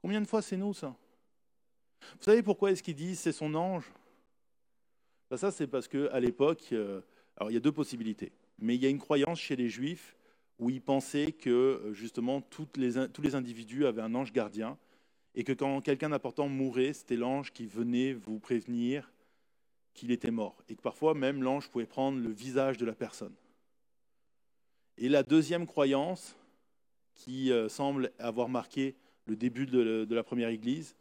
[0.00, 0.96] Combien de fois c'est nous ça?
[2.00, 3.92] Vous savez pourquoi est-ce qu'il dit c'est son ange?
[5.30, 7.02] Ben, Ça c'est parce qu'à l'époque, euh,
[7.36, 8.32] alors il y a deux possibilités.
[8.58, 10.16] Mais il y a une croyance chez les Juifs
[10.58, 12.42] où ils pensaient que euh, justement
[12.76, 14.78] les, tous les individus avaient un ange gardien
[15.34, 19.12] et que quand quelqu'un d'important mourait, c'était l'ange qui venait vous prévenir
[19.94, 23.34] qu'il était mort et que parfois même l'ange pouvait prendre le visage de la personne.
[25.00, 26.36] Et la deuxième croyance,
[27.14, 28.96] qui euh, semble avoir marqué
[29.26, 30.96] le début de, la première Église,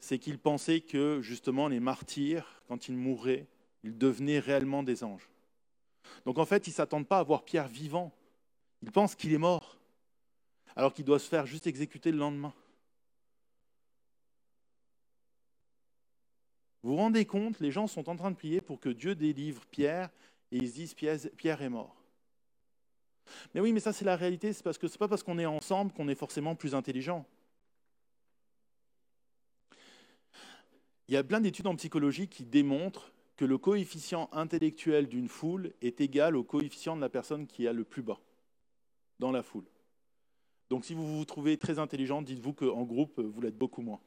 [0.00, 3.46] c'est qu'ils pensaient que justement les martyrs, quand ils mouraient,
[3.84, 5.30] ils devenaient réellement des anges.
[6.26, 8.12] Donc en fait, ils ne s'attendent pas à voir Pierre vivant.
[8.82, 9.78] Ils pensent qu'il est mort,
[10.76, 12.52] alors qu'il doit se faire juste exécuter le lendemain.
[16.82, 19.64] Vous vous rendez compte, les gens sont en train de prier pour que Dieu délivre
[19.70, 20.10] Pierre
[20.50, 22.01] et ils se disent Pierre est mort.
[23.54, 25.46] Mais oui, mais ça c'est la réalité, c'est parce que c'est pas parce qu'on est
[25.46, 27.26] ensemble qu'on est forcément plus intelligent.
[31.08, 35.72] Il y a plein d'études en psychologie qui démontrent que le coefficient intellectuel d'une foule
[35.82, 38.20] est égal au coefficient de la personne qui a le plus bas
[39.18, 39.64] dans la foule.
[40.70, 44.00] Donc si vous vous trouvez très intelligent, dites-vous qu'en groupe, vous l'êtes beaucoup moins.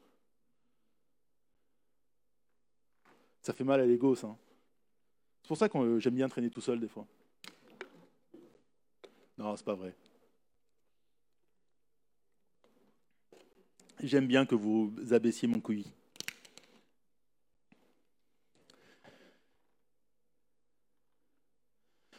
[3.42, 4.36] Ça fait mal à l'ego, ça.
[5.42, 7.06] C'est pour ça que j'aime bien traîner tout seul des fois.
[9.38, 9.94] Non, c'est pas vrai.
[14.02, 15.86] J'aime bien que vous abaissiez mon couille.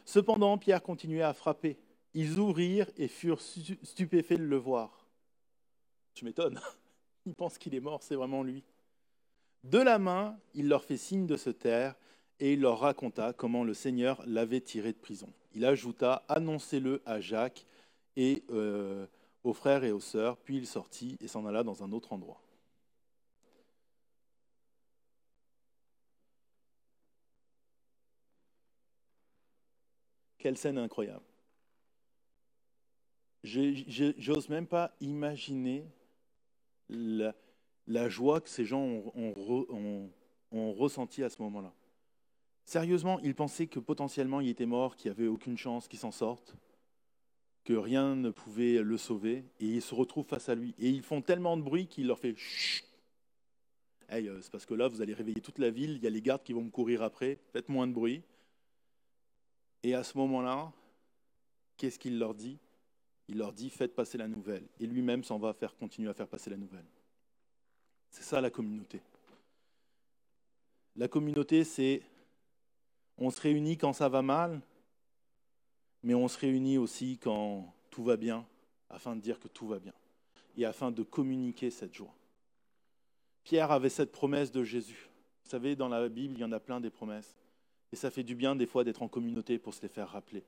[0.06, 1.78] Cependant, Pierre continuait à frapper.
[2.14, 5.08] Ils ouvrirent et furent stupéfaits de le voir.
[6.14, 6.60] Tu m'étonnes.
[7.26, 8.64] Ils pensent qu'il est mort, c'est vraiment lui.
[9.64, 11.96] De la main, il leur fait signe de se taire
[12.40, 15.32] et il leur raconta comment le Seigneur l'avait tiré de prison.
[15.56, 17.66] Il ajouta Annoncez-le à Jacques
[18.16, 19.08] et euh,
[19.44, 20.38] aux frères et aux sœurs.
[20.38, 22.42] Puis il sortit et s'en alla dans un autre endroit.
[30.38, 31.26] Quelle scène incroyable.
[33.44, 35.86] J'ose même pas imaginer
[36.90, 37.34] la,
[38.10, 40.12] joie que ces gens ont,
[40.52, 41.74] ont ressenti à ce moment-là.
[42.68, 46.12] Sérieusement, ils pensaient que potentiellement il était mort, qu'il n'y avait aucune chance qu'il s'en
[46.12, 46.54] sorte,
[47.64, 50.76] que rien ne pouvait le sauver, et ils se retrouvent face à lui.
[50.78, 52.84] Et ils font tellement de bruit qu'il leur fait Chut
[54.10, 56.22] hey, C'est parce que là, vous allez réveiller toute la ville, il y a les
[56.22, 58.22] gardes qui vont me courir après, faites moins de bruit.
[59.84, 60.74] Et à ce moment-là,
[61.78, 62.58] qu'est-ce qu'il leur dit?
[63.30, 64.68] Il leur dit Faites passer la nouvelle.
[64.82, 66.86] Et lui-même s'en va faire continuer à faire passer la nouvelle.
[68.10, 69.00] C'est ça la communauté.
[70.98, 72.02] La communauté, c'est
[73.18, 74.62] on se réunit quand ça va mal
[76.04, 78.46] mais on se réunit aussi quand tout va bien,
[78.90, 79.94] afin de dire que tout va bien,
[80.56, 82.14] et afin de communiquer cette joie.
[83.44, 85.10] Pierre avait cette promesse de Jésus.
[85.44, 87.36] Vous savez, dans la Bible, il y en a plein des promesses.
[87.94, 90.44] Et ça fait du bien des fois d'être en communauté pour se les faire rappeler.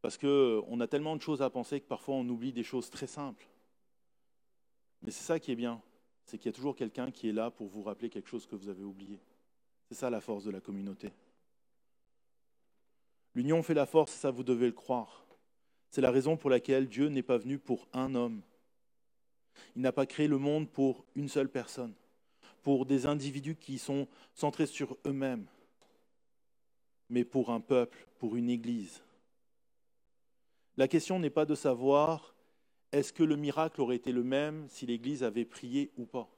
[0.00, 3.06] Parce qu'on a tellement de choses à penser que parfois on oublie des choses très
[3.06, 3.48] simples.
[5.02, 5.80] Mais c'est ça qui est bien,
[6.24, 8.56] c'est qu'il y a toujours quelqu'un qui est là pour vous rappeler quelque chose que
[8.56, 9.20] vous avez oublié.
[9.88, 11.12] C'est ça la force de la communauté.
[13.38, 15.24] L'union fait la force, ça vous devez le croire.
[15.90, 18.42] C'est la raison pour laquelle Dieu n'est pas venu pour un homme.
[19.76, 21.94] Il n'a pas créé le monde pour une seule personne,
[22.64, 25.46] pour des individus qui sont centrés sur eux-mêmes,
[27.10, 29.04] mais pour un peuple, pour une Église.
[30.76, 32.34] La question n'est pas de savoir
[32.90, 36.28] est-ce que le miracle aurait été le même si l'Église avait prié ou pas?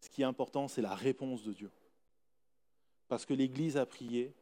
[0.00, 1.70] Ce qui est important, c'est la réponse de Dieu.
[3.08, 4.32] Parce que l'Église a prié,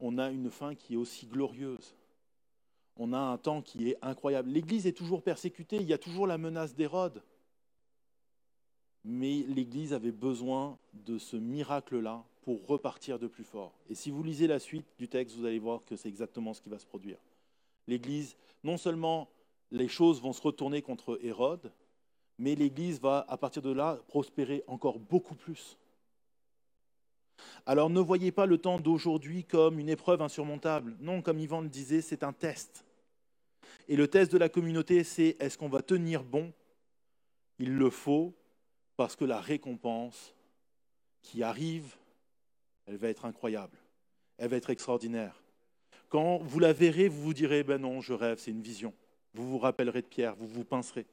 [0.00, 1.94] on a une fin qui est aussi glorieuse.
[2.96, 4.50] On a un temps qui est incroyable.
[4.50, 7.22] L'Église est toujours persécutée, il y a toujours la menace d'Hérode.
[9.04, 13.72] Mais l'Église avait besoin de ce miracle-là pour repartir de plus fort.
[13.88, 16.60] Et si vous lisez la suite du texte, vous allez voir que c'est exactement ce
[16.60, 17.18] qui va se produire
[17.90, 19.28] l'Église, non seulement
[19.70, 21.72] les choses vont se retourner contre Hérode,
[22.38, 25.76] mais l'Église va, à partir de là, prospérer encore beaucoup plus.
[27.66, 30.96] Alors ne voyez pas le temps d'aujourd'hui comme une épreuve insurmontable.
[31.00, 32.84] Non, comme Yvan le disait, c'est un test.
[33.88, 36.52] Et le test de la communauté, c'est est-ce qu'on va tenir bon?
[37.58, 38.34] Il le faut
[38.96, 40.34] parce que la récompense
[41.22, 41.96] qui arrive,
[42.86, 43.76] elle va être incroyable.
[44.38, 45.42] Elle va être extraordinaire.
[46.08, 48.92] Quand vous la verrez, vous vous direz, ben non, je rêve, c'est une vision.
[49.34, 51.06] Vous vous rappellerez de Pierre, vous vous pincerez.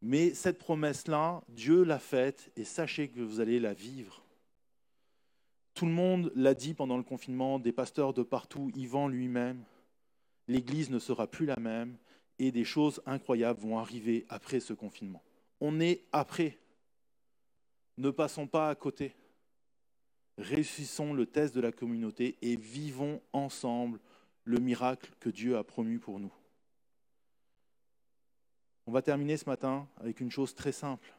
[0.00, 4.24] Mais cette promesse-là, Dieu l'a faite et sachez que vous allez la vivre.
[5.74, 9.62] Tout le monde l'a dit pendant le confinement, des pasteurs de partout, Yvan lui-même,
[10.46, 11.96] l'Église ne sera plus la même
[12.38, 15.22] et des choses incroyables vont arriver après ce confinement.
[15.60, 16.58] On est après.
[17.96, 19.14] Ne passons pas à côté
[20.38, 24.00] réussissons le test de la communauté et vivons ensemble
[24.44, 26.32] le miracle que Dieu a promu pour nous.
[28.88, 31.12] On va terminer ce matin avec une chose très simple.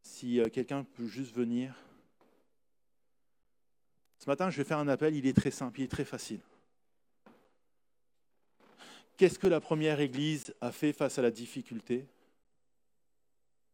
[0.00, 1.74] Si euh, quelqu'un peut juste venir.
[4.18, 6.40] Ce matin, je vais faire un appel, il est très simple, il est très facile.
[9.18, 12.06] Qu'est-ce que la première Église a fait face à la difficulté?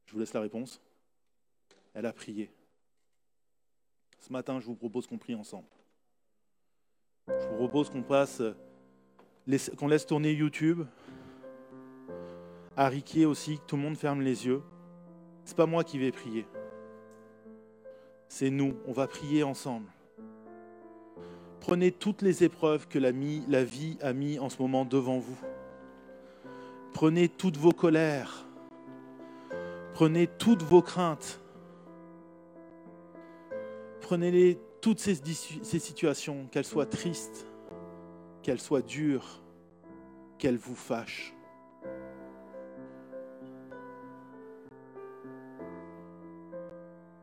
[0.07, 0.81] Je vous laisse la réponse.
[1.95, 2.51] Elle a prié.
[4.19, 5.69] Ce matin, je vous propose qu'on prie ensemble.
[7.29, 8.43] Je vous propose qu'on passe,
[9.79, 10.85] qu'on laisse tourner YouTube,
[12.77, 12.91] à
[13.27, 14.63] aussi, que tout le monde ferme les yeux.
[15.45, 16.47] C'est pas moi qui vais prier.
[18.29, 18.75] C'est nous.
[18.87, 19.89] On va prier ensemble.
[21.61, 25.39] Prenez toutes les épreuves que la, vie a mis en ce moment devant vous.
[26.93, 28.47] Prenez toutes vos colères.
[29.95, 31.41] Prenez toutes vos craintes.
[34.01, 37.47] Prenez-les, toutes ces situations, qu'elles soient tristes,
[38.43, 39.43] qu'elles soient dures,
[40.39, 41.35] qu'elles vous fâchent.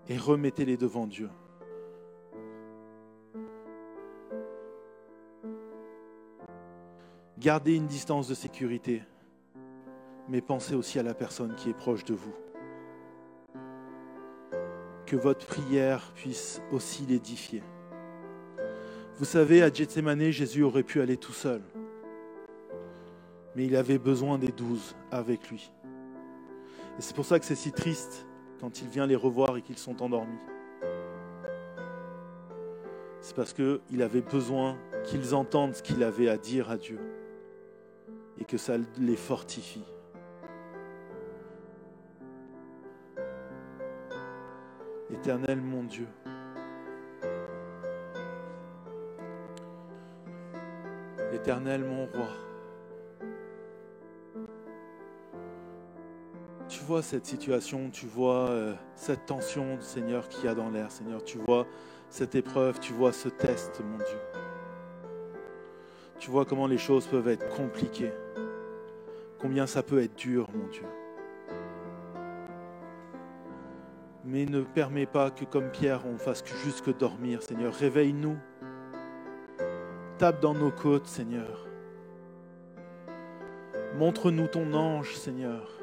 [0.10, 1.30] Et remettez-les devant Dieu.
[7.38, 9.02] Gardez une distance de sécurité,
[10.28, 12.34] mais pensez aussi à la personne qui est proche de vous
[15.10, 17.64] que votre prière puisse aussi l'édifier.
[19.18, 21.64] Vous savez, à Gethsemane, Jésus aurait pu aller tout seul,
[23.56, 25.72] mais il avait besoin des douze avec lui.
[26.98, 28.28] Et c'est pour ça que c'est si triste
[28.60, 30.40] quand il vient les revoir et qu'ils sont endormis.
[33.22, 37.00] C'est parce qu'il avait besoin qu'ils entendent ce qu'il avait à dire à Dieu
[38.40, 39.86] et que ça les fortifie.
[45.12, 46.08] Éternel mon Dieu.
[51.34, 52.49] Éternel mon roi.
[56.90, 61.24] Vois cette situation, tu vois euh, cette tension, Seigneur, qu'il y a dans l'air, Seigneur.
[61.24, 61.68] Tu vois
[62.10, 64.18] cette épreuve, tu vois ce test, mon Dieu.
[66.18, 68.12] Tu vois comment les choses peuvent être compliquées,
[69.40, 70.86] combien ça peut être dur, mon Dieu.
[74.26, 77.74] mais ne permets pas que comme Pierre, on fasse juste que dormir, Seigneur.
[77.74, 78.38] Réveille-nous.
[80.18, 81.68] Tape dans nos côtes, Seigneur.
[83.96, 85.79] Montre-nous ton ange, Seigneur.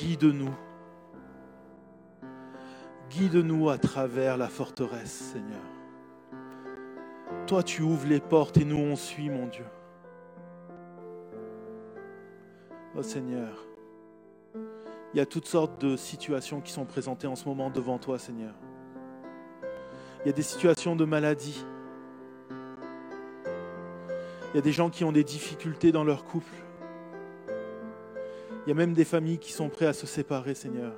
[0.00, 0.54] Guide-nous.
[3.10, 5.62] Guide-nous à travers la forteresse, Seigneur.
[7.48, 9.64] Toi, tu ouvres les portes et nous, on suit, mon Dieu.
[12.96, 13.66] Oh Seigneur,
[14.54, 18.18] il y a toutes sortes de situations qui sont présentées en ce moment devant toi,
[18.18, 18.54] Seigneur.
[20.24, 21.64] Il y a des situations de maladie.
[24.52, 26.52] Il y a des gens qui ont des difficultés dans leur couple.
[28.68, 30.92] Il y a même des familles qui sont prêtes à se séparer, Seigneur.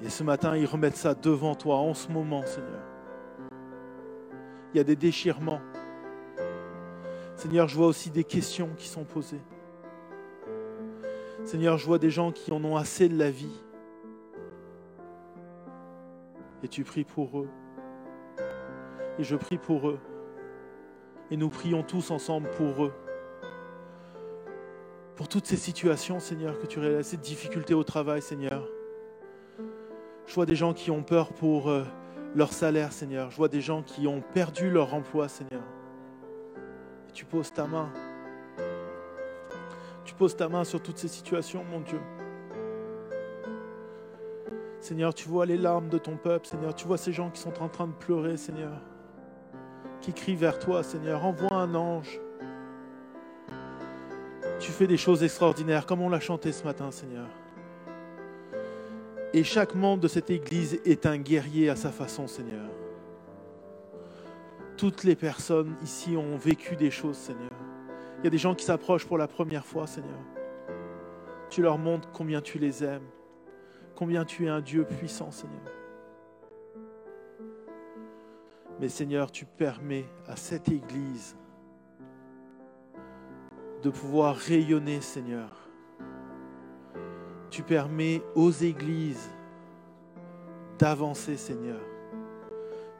[0.00, 2.80] Et ce matin, ils remettent ça devant toi en ce moment, Seigneur.
[4.72, 5.60] Il y a des déchirements.
[7.34, 9.42] Seigneur, je vois aussi des questions qui sont posées.
[11.42, 13.60] Seigneur, je vois des gens qui en ont assez de la vie.
[16.62, 17.48] Et tu pries pour eux.
[19.18, 19.98] Et je prie pour eux.
[21.32, 22.92] Et nous prions tous ensemble pour eux.
[25.16, 28.66] Pour toutes ces situations, Seigneur, que tu réalises, ces difficultés au travail, Seigneur.
[30.26, 31.84] Je vois des gens qui ont peur pour euh,
[32.34, 33.30] leur salaire, Seigneur.
[33.30, 35.62] Je vois des gens qui ont perdu leur emploi, Seigneur.
[37.12, 37.92] Tu poses ta main.
[40.04, 42.00] Tu poses ta main sur toutes ces situations, mon Dieu.
[44.80, 46.74] Seigneur, tu vois les larmes de ton peuple, Seigneur.
[46.74, 48.80] Tu vois ces gens qui sont en train de pleurer, Seigneur.
[50.00, 51.24] Qui crient vers toi, Seigneur.
[51.24, 52.18] Envoie un ange.
[54.62, 57.26] Tu fais des choses extraordinaires, comme on l'a chanté ce matin, Seigneur.
[59.32, 62.70] Et chaque membre de cette Église est un guerrier à sa façon, Seigneur.
[64.76, 67.50] Toutes les personnes ici ont vécu des choses, Seigneur.
[68.20, 70.20] Il y a des gens qui s'approchent pour la première fois, Seigneur.
[71.50, 73.08] Tu leur montres combien tu les aimes,
[73.96, 75.58] combien tu es un Dieu puissant, Seigneur.
[78.78, 81.34] Mais Seigneur, tu permets à cette Église
[83.82, 85.50] de pouvoir rayonner, Seigneur.
[87.50, 89.30] Tu permets aux églises
[90.78, 91.80] d'avancer, Seigneur,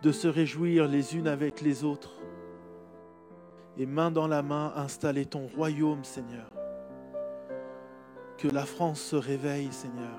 [0.02, 2.20] de se réjouir les unes avec les autres
[3.78, 6.50] et main dans la main installer ton royaume, Seigneur.
[8.36, 10.18] Que la France se réveille, Seigneur.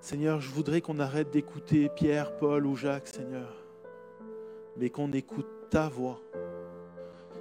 [0.00, 3.56] Seigneur, je voudrais qu'on arrête d'écouter Pierre, Paul ou Jacques, Seigneur,
[4.76, 6.20] mais qu'on écoute ta voix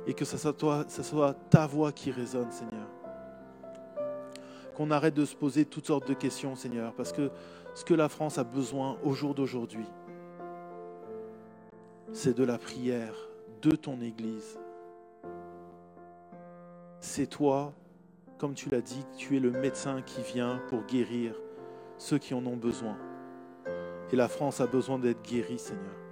[0.08, 2.88] et que ce soit, ta voix qui résonne, Seigneur.
[4.76, 7.30] Qu'on arrête de se poser toutes sortes de questions, Seigneur, parce que
[7.76, 9.86] ce que la France a besoin au jour d'aujourd'hui,
[12.12, 13.16] c'est de la prière
[13.62, 14.60] de ton Église.
[17.00, 17.74] C'est toi,
[18.38, 21.36] comme tu l'as dit, tu es le médecin qui vient pour guérir
[21.98, 22.98] ceux qui en ont besoin.
[24.12, 26.03] Et la France a besoin d'être guérie, Seigneur.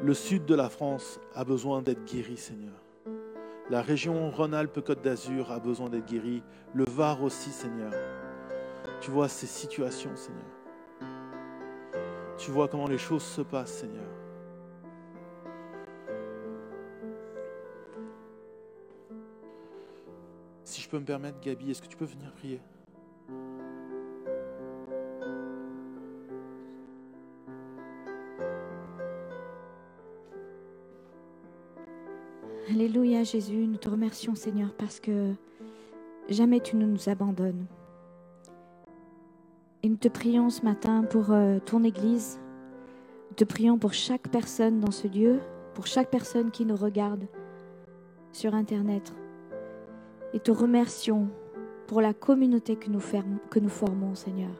[0.00, 2.72] Le sud de la France a besoin d'être guéri, Seigneur.
[3.68, 6.42] La région Rhône-Alpes-Côte d'Azur a besoin d'être guérie.
[6.72, 7.92] Le Var aussi, Seigneur.
[9.00, 10.44] Tu vois ces situations, Seigneur.
[12.38, 14.06] Tu vois comment les choses se passent, Seigneur.
[20.62, 22.60] Si je peux me permettre, Gabi, est-ce que tu peux venir prier?
[32.70, 35.32] Alléluia Jésus, nous te remercions Seigneur parce que
[36.28, 37.64] jamais tu ne nous abandonnes.
[39.82, 42.38] Et nous te prions ce matin pour euh, ton Église.
[43.30, 45.38] Nous te prions pour chaque personne dans ce lieu,
[45.72, 47.26] pour chaque personne qui nous regarde
[48.32, 49.14] sur Internet.
[50.34, 51.28] Et te remercions
[51.86, 53.00] pour la communauté nous,
[53.48, 54.52] que nous formons, Seigneur.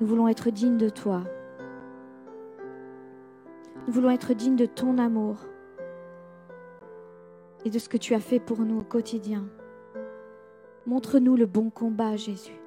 [0.00, 1.22] Nous voulons être dignes de toi.
[3.86, 5.36] Nous voulons être dignes de ton amour
[7.64, 9.44] et de ce que tu as fait pour nous au quotidien.
[10.86, 12.58] Montre-nous le bon combat, Jésus.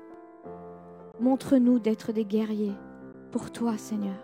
[1.19, 2.75] Montre-nous d'être des guerriers
[3.31, 4.15] pour toi, Seigneur.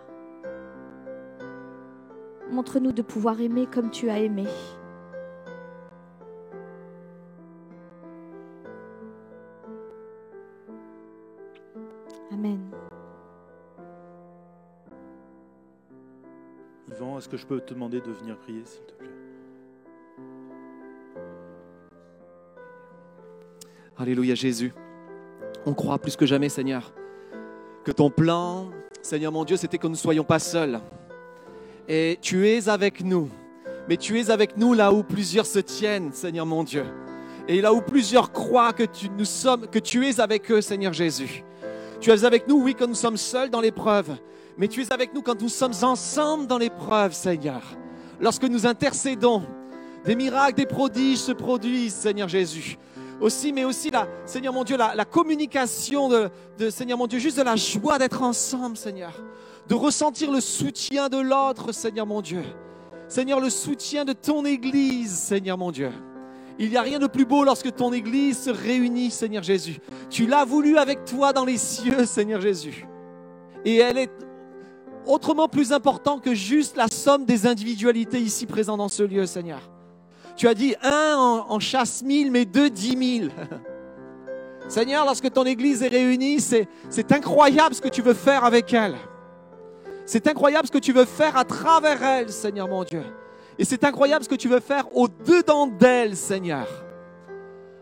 [2.50, 4.46] Montre-nous de pouvoir aimer comme tu as aimé.
[12.30, 12.70] Amen.
[16.90, 19.01] Yvan, est-ce que je peux te demander de venir prier, s'il te plaît?
[24.02, 24.74] Alléluia Jésus.
[25.64, 26.92] On croit plus que jamais, Seigneur,
[27.84, 28.68] que ton plan,
[29.00, 30.80] Seigneur mon Dieu, c'était que nous ne soyons pas seuls.
[31.88, 33.28] Et tu es avec nous.
[33.88, 36.84] Mais tu es avec nous là où plusieurs se tiennent, Seigneur mon Dieu.
[37.46, 40.92] Et là où plusieurs croient que tu, nous sommes, que tu es avec eux, Seigneur
[40.92, 41.44] Jésus.
[42.00, 44.16] Tu es avec nous, oui, quand nous sommes seuls dans l'épreuve.
[44.58, 47.62] Mais tu es avec nous quand nous sommes ensemble dans l'épreuve, Seigneur.
[48.20, 49.44] Lorsque nous intercédons,
[50.04, 52.78] des miracles, des prodiges se produisent, Seigneur Jésus.
[53.22, 56.28] Aussi, mais aussi la, Seigneur mon Dieu, la, communication de,
[56.58, 59.12] de, Seigneur mon Dieu, juste de la joie d'être ensemble, Seigneur,
[59.68, 62.42] de ressentir le soutien de l'autre, Seigneur mon Dieu.
[63.08, 65.90] Seigneur, le soutien de ton Église, Seigneur mon Dieu.
[66.58, 69.78] Il n'y a rien de plus beau lorsque ton Église se réunit, Seigneur Jésus.
[70.10, 72.86] Tu l'as voulu avec toi dans les cieux, Seigneur Jésus.
[73.64, 74.10] Et elle est
[75.06, 79.71] autrement plus importante que juste la somme des individualités ici présentes dans ce lieu, Seigneur.
[80.36, 83.30] Tu as dit un en, chasse mille, mais deux dix mille.
[84.68, 88.96] Seigneur, lorsque ton Église est réunie, c'est incroyable ce que tu veux faire avec elle.
[90.06, 93.02] C'est incroyable ce que tu veux faire à travers elle, Seigneur mon Dieu.
[93.58, 96.66] Et c'est incroyable ce que tu veux faire au-dedans d'elle, Seigneur.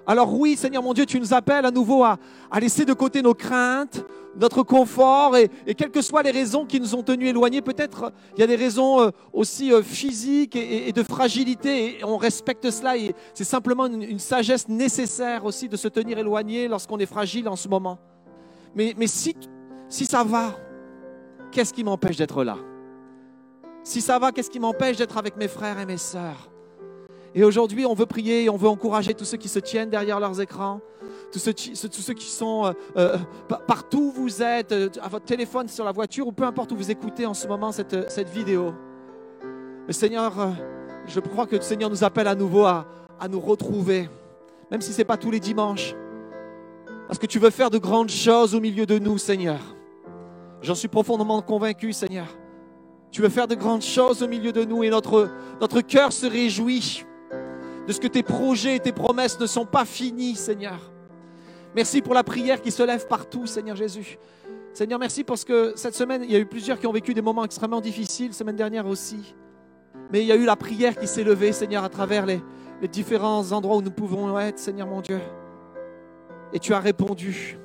[0.07, 2.19] Alors oui, Seigneur mon Dieu, tu nous appelles à nouveau à,
[2.61, 4.05] laisser de côté nos craintes,
[4.37, 8.41] notre confort, et, quelles que soient les raisons qui nous ont tenus éloignés, peut-être il
[8.41, 12.97] y a des raisons euh, aussi euh, physiques et, de fragilité, et on respecte cela,
[12.97, 17.57] et c'est simplement une, sagesse nécessaire aussi de se tenir éloigné lorsqu'on est fragile en
[17.57, 17.99] ce moment.
[18.75, 19.37] Mais, si,
[19.89, 20.55] si ça va,
[21.51, 22.57] qu'est-ce qui m'empêche d'être là?
[23.83, 26.51] Si ça va, qu'est-ce qui m'empêche d'être avec mes frères et mes sœurs?
[27.35, 30.21] Et aujourd'hui, on veut prier et on veut encourager tous ceux qui se tiennent derrière
[30.21, 30.81] leurs écrans,
[31.31, 33.17] tous ceux, qui sont euh, euh,
[33.67, 36.77] partout où vous êtes, euh, à votre téléphone, sur la voiture, ou peu importe où
[36.77, 38.75] vous écoutez en ce moment cette, vidéo.
[39.87, 40.55] Le Seigneur,
[41.07, 42.87] je crois que le Seigneur nous appelle à nouveau à,
[43.19, 44.09] à nous retrouver,
[44.71, 45.95] même si ce n'est pas tous les dimanches.
[47.07, 49.61] Parce que tu veux faire de grandes choses au milieu de nous, Seigneur.
[50.63, 52.27] J'en suis profondément convaincu, Seigneur.
[53.11, 55.29] Tu veux faire de grandes choses au milieu de nous et notre,
[55.61, 57.05] notre cœur se réjouit
[57.89, 60.79] de ce que tes projets et tes promesses ne sont pas finis, Seigneur.
[61.75, 64.19] Merci pour la prière qui se lève partout, Seigneur Jésus.
[64.73, 67.23] Seigneur, merci parce que cette semaine, il y a eu plusieurs qui ont vécu des
[67.23, 69.35] moments extrêmement difficiles, semaine dernière aussi.
[70.13, 72.41] Mais il y a eu la prière qui s'est levée, Seigneur, à travers les,
[72.81, 75.21] les différents endroits où nous pouvons être, Seigneur mon Dieu.
[76.53, 77.59] Et tu as répondu.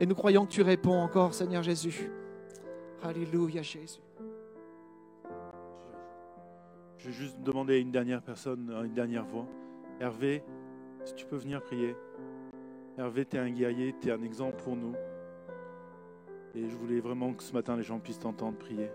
[0.00, 2.10] Et nous croyons que tu réponds encore, Seigneur Jésus.
[3.02, 4.00] Alléluia, Jésus.
[6.98, 9.46] Je vais juste demander à une dernière personne, à une dernière voix.
[10.00, 10.42] Hervé,
[11.04, 11.94] si tu peux venir prier.
[12.96, 14.94] Hervé, tu es un guerrier, tu es un exemple pour nous.
[16.54, 18.88] Et je voulais vraiment que ce matin, les gens puissent t'entendre prier.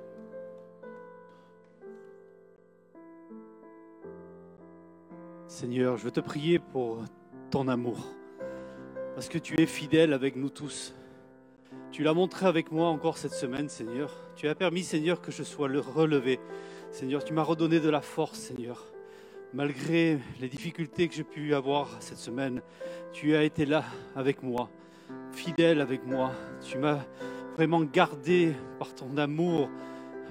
[5.48, 7.04] Seigneur, je veux te prier pour
[7.50, 7.98] ton amour
[9.16, 10.94] parce que tu es fidèle avec nous tous.
[11.92, 14.16] Tu l'as montré avec moi encore cette semaine, Seigneur.
[14.38, 16.40] Tu as permis, Seigneur, que je sois le relevé.
[16.92, 18.86] Seigneur, tu m'as redonné de la force, Seigneur.
[19.52, 22.62] Malgré les difficultés que j'ai pu avoir cette semaine,
[23.12, 23.84] tu as été là
[24.16, 24.70] avec moi,
[25.32, 26.34] fidèle avec moi.
[26.62, 27.00] Tu m'as
[27.56, 29.68] vraiment gardé par ton amour,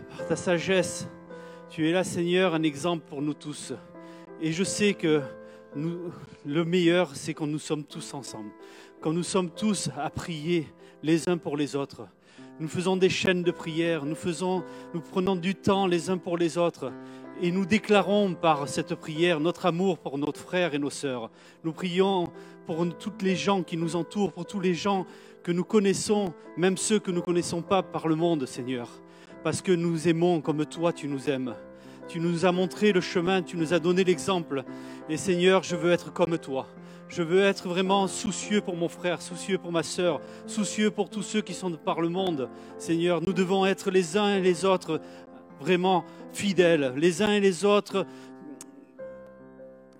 [0.08, 1.08] par ta sagesse.
[1.68, 3.72] Tu es là, Seigneur, un exemple pour nous tous.
[4.40, 5.20] Et je sais que
[5.74, 8.50] le meilleur, c'est quand nous sommes tous ensemble,
[9.00, 10.68] quand nous sommes tous à prier
[11.02, 12.06] les uns pour les autres.
[12.60, 14.64] Nous faisons des chaînes de prière, nous, faisons,
[14.94, 16.92] nous prenons du temps les uns pour les autres
[17.40, 21.30] et nous déclarons par cette prière notre amour pour nos frères et nos sœurs.
[21.64, 22.28] Nous prions
[22.66, 25.06] pour toutes les gens qui nous entourent, pour tous les gens
[25.42, 28.88] que nous connaissons, même ceux que nous ne connaissons pas par le monde, Seigneur,
[29.44, 31.54] parce que nous aimons comme toi tu nous aimes.
[32.08, 34.64] Tu nous as montré le chemin, tu nous as donné l'exemple.
[35.10, 36.66] Et Seigneur, je veux être comme toi.
[37.08, 41.22] Je veux être vraiment soucieux pour mon frère, soucieux pour ma sœur, soucieux pour tous
[41.22, 42.48] ceux qui sont par le monde.
[42.76, 45.00] Seigneur, nous devons être les uns et les autres
[45.60, 48.06] vraiment fidèles, les uns et les autres.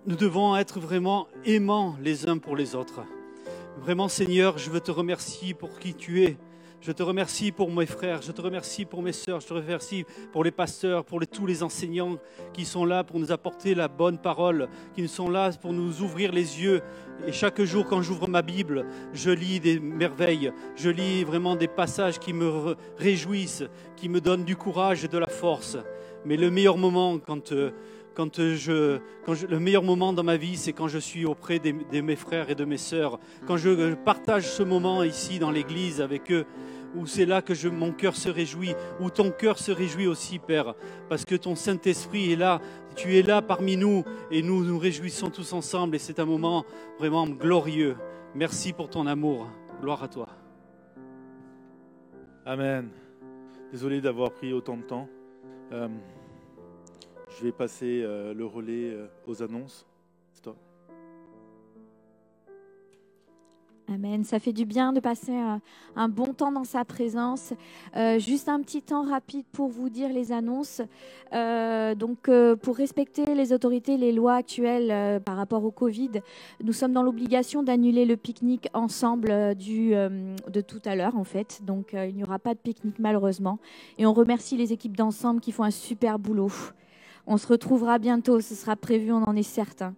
[0.06, 3.02] Nous devons être vraiment aimants les uns pour les autres.
[3.80, 6.36] Vraiment, Seigneur, je veux te remercier pour qui tu es.
[6.80, 10.04] Je te remercie pour mes frères, je te remercie pour mes sœurs, je te remercie
[10.32, 12.18] pour les pasteurs, pour tous les enseignants
[12.52, 16.30] qui sont là pour nous apporter la bonne parole, qui sont là pour nous ouvrir
[16.30, 16.80] les yeux.
[17.26, 21.66] Et chaque jour, quand j'ouvre ma Bible, je lis des merveilles, je lis vraiment des
[21.66, 23.64] passages qui me réjouissent,
[23.96, 25.76] qui me donnent du courage et de la force.
[26.24, 27.72] Mais le meilleur moment, quand, euh,
[28.18, 32.50] quand le meilleur moment dans ma vie, c'est quand je suis auprès de mes frères
[32.50, 36.44] et de mes sœurs, quand je partage ce moment ici dans l'église avec eux
[36.96, 40.74] où c'est là que mon cœur se réjouit, où ton cœur se réjouit aussi, Père,
[41.08, 42.60] parce que ton Saint-Esprit est là,
[42.96, 46.64] tu es là parmi nous, et nous nous réjouissons tous ensemble, et c'est un moment
[46.98, 47.96] vraiment glorieux.
[48.34, 49.48] Merci pour ton amour.
[49.80, 50.28] Gloire à toi.
[52.44, 52.88] Amen.
[53.70, 55.08] Désolé d'avoir pris autant de temps.
[55.72, 55.88] Euh,
[57.38, 59.86] je vais passer euh, le relais euh, aux annonces.
[60.44, 60.56] Amen.
[63.90, 64.24] Amen.
[64.24, 65.60] Ça fait du bien de passer un,
[65.96, 67.54] un bon temps dans sa présence.
[67.96, 70.82] Euh, juste un petit temps rapide pour vous dire les annonces.
[71.32, 76.20] Euh, donc, euh, pour respecter les autorités, les lois actuelles euh, par rapport au Covid,
[76.62, 81.16] nous sommes dans l'obligation d'annuler le pique-nique ensemble euh, du, euh, de tout à l'heure,
[81.16, 81.60] en fait.
[81.64, 83.58] Donc, euh, il n'y aura pas de pique-nique malheureusement.
[83.96, 86.50] Et on remercie les équipes d'ensemble qui font un super boulot.
[87.30, 89.94] On se retrouvera bientôt, ce sera prévu, on en est certain.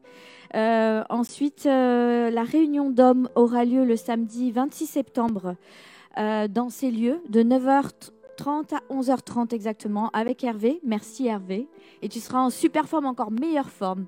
[0.56, 5.54] Euh, ensuite, euh, la réunion d'hommes aura lieu le samedi 26 septembre
[6.18, 10.80] euh, dans ces lieux de 9h30 à 11h30 exactement avec Hervé.
[10.84, 11.68] Merci Hervé.
[12.02, 14.06] Et tu seras en super forme, encore meilleure forme.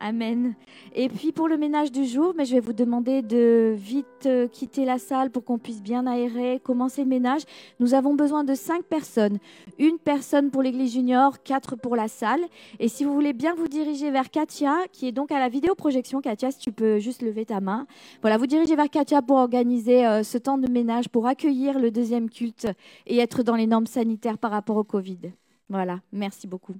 [0.00, 0.54] Amen.
[0.94, 4.46] Et puis pour le ménage du jour, mais je vais vous demander de vite euh,
[4.46, 7.42] quitter la salle pour qu'on puisse bien aérer, commencer le ménage.
[7.80, 9.38] Nous avons besoin de cinq personnes.
[9.78, 12.40] Une personne pour l'église junior, quatre pour la salle.
[12.78, 16.20] Et si vous voulez bien vous diriger vers Katia, qui est donc à la vidéoprojection,
[16.20, 17.86] Katia, si tu peux juste lever ta main.
[18.20, 21.90] Voilà, vous dirigez vers Katia pour organiser euh, ce temps de ménage, pour accueillir le
[21.90, 22.68] deuxième culte
[23.06, 25.32] et être dans les normes sanitaires par rapport au Covid.
[25.68, 26.74] Voilà, merci beaucoup.